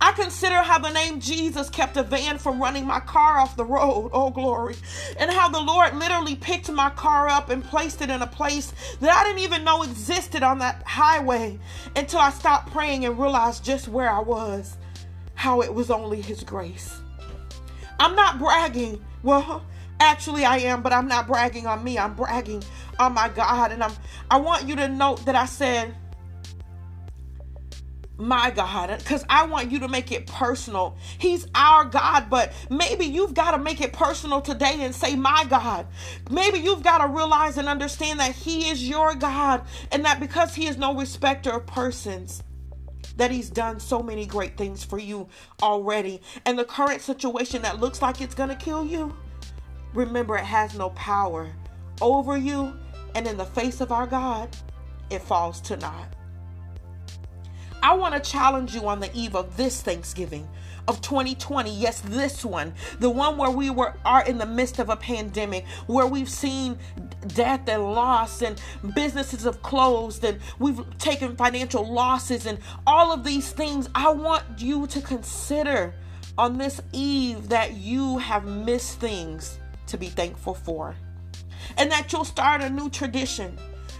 I 0.00 0.12
consider 0.12 0.56
how 0.56 0.78
the 0.78 0.90
name 0.90 1.20
Jesus 1.20 1.70
kept 1.70 1.96
a 1.96 2.02
van 2.02 2.38
from 2.38 2.60
running 2.60 2.86
my 2.86 3.00
car 3.00 3.38
off 3.38 3.56
the 3.56 3.64
road. 3.64 4.10
Oh, 4.12 4.30
glory. 4.30 4.76
And 5.18 5.30
how 5.30 5.48
the 5.48 5.60
Lord 5.60 5.96
literally 5.96 6.36
picked 6.36 6.70
my 6.70 6.90
car 6.90 7.28
up 7.28 7.48
and 7.48 7.64
placed 7.64 8.02
it 8.02 8.10
in 8.10 8.22
a 8.22 8.26
place 8.26 8.72
that 9.00 9.14
I 9.14 9.24
didn't 9.24 9.40
even 9.40 9.64
know 9.64 9.82
existed 9.82 10.42
on 10.42 10.58
that 10.58 10.82
highway 10.84 11.58
until 11.96 12.20
I 12.20 12.30
stopped 12.30 12.72
praying 12.72 13.04
and 13.04 13.18
realized 13.18 13.64
just 13.64 13.88
where 13.88 14.10
I 14.10 14.20
was, 14.20 14.76
how 15.34 15.62
it 15.62 15.72
was 15.72 15.90
only 15.90 16.20
His 16.20 16.42
grace. 16.42 17.00
I'm 17.98 18.16
not 18.16 18.38
bragging. 18.38 19.02
Well, 19.22 19.64
actually 20.00 20.44
I 20.44 20.58
am, 20.58 20.82
but 20.82 20.92
I'm 20.92 21.08
not 21.08 21.26
bragging 21.26 21.66
on 21.66 21.82
me. 21.82 21.98
I'm 21.98 22.14
bragging 22.14 22.62
on 22.98 23.14
my 23.14 23.28
God. 23.28 23.72
And 23.72 23.82
I'm 23.82 23.92
I 24.30 24.38
want 24.38 24.68
you 24.68 24.76
to 24.76 24.88
note 24.88 25.24
that 25.26 25.34
I 25.34 25.46
said 25.46 25.94
my 28.16 28.50
God, 28.50 28.96
because 28.98 29.24
I 29.28 29.46
want 29.46 29.72
you 29.72 29.80
to 29.80 29.88
make 29.88 30.12
it 30.12 30.26
personal. 30.26 30.96
He's 31.18 31.46
our 31.54 31.84
God, 31.84 32.30
but 32.30 32.52
maybe 32.70 33.04
you've 33.06 33.34
got 33.34 33.52
to 33.52 33.58
make 33.58 33.80
it 33.80 33.92
personal 33.92 34.40
today 34.40 34.76
and 34.80 34.94
say, 34.94 35.16
My 35.16 35.44
God. 35.48 35.86
Maybe 36.30 36.58
you've 36.58 36.82
got 36.82 36.98
to 36.98 37.08
realize 37.08 37.58
and 37.58 37.68
understand 37.68 38.20
that 38.20 38.32
He 38.32 38.68
is 38.68 38.88
your 38.88 39.14
God, 39.14 39.62
and 39.90 40.04
that 40.04 40.20
because 40.20 40.54
He 40.54 40.66
is 40.68 40.76
no 40.76 40.94
respecter 40.94 41.50
of 41.50 41.66
persons, 41.66 42.42
that 43.16 43.32
He's 43.32 43.50
done 43.50 43.80
so 43.80 44.00
many 44.00 44.26
great 44.26 44.56
things 44.56 44.84
for 44.84 44.98
you 44.98 45.28
already. 45.60 46.20
And 46.46 46.56
the 46.56 46.64
current 46.64 47.00
situation 47.00 47.62
that 47.62 47.80
looks 47.80 48.00
like 48.00 48.20
it's 48.20 48.34
going 48.34 48.50
to 48.50 48.56
kill 48.56 48.84
you, 48.84 49.14
remember 49.92 50.36
it 50.36 50.44
has 50.44 50.76
no 50.76 50.90
power 50.90 51.50
over 52.00 52.36
you, 52.36 52.78
and 53.16 53.26
in 53.26 53.36
the 53.36 53.44
face 53.44 53.80
of 53.80 53.90
our 53.90 54.06
God, 54.06 54.56
it 55.10 55.20
falls 55.20 55.60
to 55.62 55.76
naught. 55.76 56.14
I 57.84 57.92
want 57.92 58.14
to 58.14 58.30
challenge 58.30 58.74
you 58.74 58.88
on 58.88 58.98
the 58.98 59.14
eve 59.14 59.36
of 59.36 59.58
this 59.58 59.82
Thanksgiving 59.82 60.48
of 60.88 61.02
2020. 61.02 61.70
Yes, 61.70 62.00
this 62.00 62.42
one, 62.42 62.72
the 62.98 63.10
one 63.10 63.36
where 63.36 63.50
we 63.50 63.68
were 63.68 63.94
are 64.06 64.24
in 64.24 64.38
the 64.38 64.46
midst 64.46 64.78
of 64.78 64.88
a 64.88 64.96
pandemic, 64.96 65.66
where 65.86 66.06
we've 66.06 66.30
seen 66.30 66.78
death 67.26 67.68
and 67.68 67.92
loss, 67.92 68.40
and 68.40 68.58
businesses 68.94 69.44
have 69.44 69.60
closed, 69.60 70.24
and 70.24 70.38
we've 70.58 70.80
taken 70.96 71.36
financial 71.36 71.86
losses, 71.86 72.46
and 72.46 72.58
all 72.86 73.12
of 73.12 73.22
these 73.22 73.52
things. 73.52 73.90
I 73.94 74.08
want 74.12 74.44
you 74.56 74.86
to 74.86 75.02
consider 75.02 75.92
on 76.38 76.56
this 76.56 76.80
eve 76.94 77.50
that 77.50 77.74
you 77.74 78.16
have 78.16 78.46
missed 78.46 78.98
things 78.98 79.58
to 79.88 79.98
be 79.98 80.06
thankful 80.06 80.54
for, 80.54 80.96
and 81.76 81.92
that 81.92 82.10
you'll 82.14 82.24
start 82.24 82.62
a 82.62 82.70
new 82.70 82.88
tradition 82.88 83.58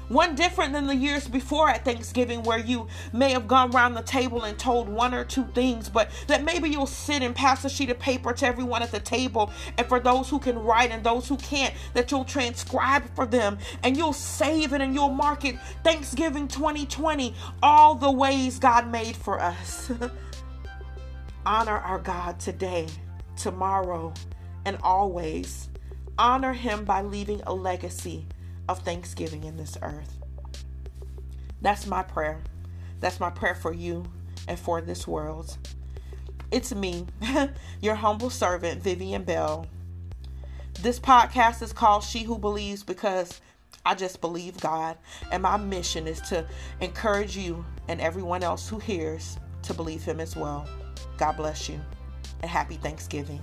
one 0.09 0.35
different 0.35 0.73
than 0.73 0.87
the 0.87 0.95
years 0.95 1.27
before 1.27 1.69
at 1.69 1.85
Thanksgiving, 1.85 2.43
where 2.43 2.59
you 2.59 2.89
may 3.13 3.33
have 3.33 3.49
gone 3.49 3.75
around 3.75 3.95
the 3.95 4.03
table 4.03 4.45
and 4.45 4.59
told 4.59 4.89
one 4.89 5.15
or 5.15 5.25
two 5.25 5.45
things, 5.55 5.89
but 5.89 6.11
that 6.27 6.45
maybe 6.45 6.69
you'll 6.69 6.87
sit 6.87 7.23
and 7.23 7.35
pass 7.35 7.65
a 7.65 7.71
sheet 7.71 7.91
of 7.91 7.99
paper 7.99 8.33
to 8.33 8.47
everyone 8.47 8.83
at 8.83 8.93
the 8.93 9.01
table. 9.01 9.51
And 9.79 9.87
for 9.87 10.01
those 10.01 10.29
who 10.29 10.39
can 10.39 10.59
write 10.59 10.91
and 10.91 11.03
those 11.03 11.29
who 11.29 11.37
can't, 11.37 11.75
that 11.95 12.11
you'll 12.11 12.25
transcribe 12.25 13.05
for 13.15 13.27
them 13.27 13.59
and 13.83 13.97
you'll 13.97 14.13
save 14.13 14.73
it 14.73 14.81
and 14.81 14.95
you'll 14.95 15.09
mark 15.11 15.45
it 15.45 15.59
Thanksgiving 15.83 16.49
2020, 16.49 17.35
all 17.63 17.95
the 17.95 18.11
ways 18.11 18.59
God 18.59 18.91
made 18.91 19.17
for 19.17 19.41
us. 19.41 19.91
Honor 21.47 21.79
our 21.79 21.99
God 21.99 22.41
today, 22.41 22.87
tomorrow, 23.37 24.13
and 24.65 24.79
always. 24.83 25.69
Honor 26.17 26.53
Him 26.53 26.85
by 26.85 27.03
leaving 27.03 27.43
a 27.47 27.53
legacy 27.53 28.27
of 28.69 28.81
thanksgiving 28.81 29.45
in 29.45 29.57
this 29.57 29.77
earth. 29.83 30.19
That's 31.61 31.87
my 31.87 32.03
prayer. 32.03 32.41
That's 33.01 33.21
my 33.21 33.31
prayer 33.31 33.55
for 33.55 33.73
you 33.73 34.05
and 34.49 34.59
for 34.59 34.81
this 34.81 35.07
world. 35.07 35.57
It's 36.51 36.75
me, 36.75 37.07
your 37.81 37.95
humble 37.95 38.31
servant, 38.31 38.83
Vivian 38.83 39.25
Bell. 39.25 39.67
This 40.81 41.01
podcast 41.01 41.63
is 41.63 41.73
called 41.73 42.05
She 42.05 42.23
Who 42.23 42.39
Believes 42.39 42.83
because 42.83 43.41
I 43.87 43.95
just 43.95 44.21
believe 44.21 44.61
God. 44.61 44.97
And 45.31 45.43
my 45.43 45.57
mission 45.57 46.07
is 46.07 46.21
to 46.23 46.47
encourage 46.81 47.37
you 47.37 47.65
and 47.89 48.01
everyone 48.01 48.43
else 48.43 48.69
who 48.69 48.79
hears 48.79 49.39
to 49.63 49.75
believe 49.75 50.05
Him 50.05 50.21
as 50.21 50.37
well. 50.37 50.69
God 51.17 51.37
bless 51.37 51.69
you 51.69 51.81
and 52.41 52.51
happy 52.51 52.77
Thanksgiving. 52.77 53.41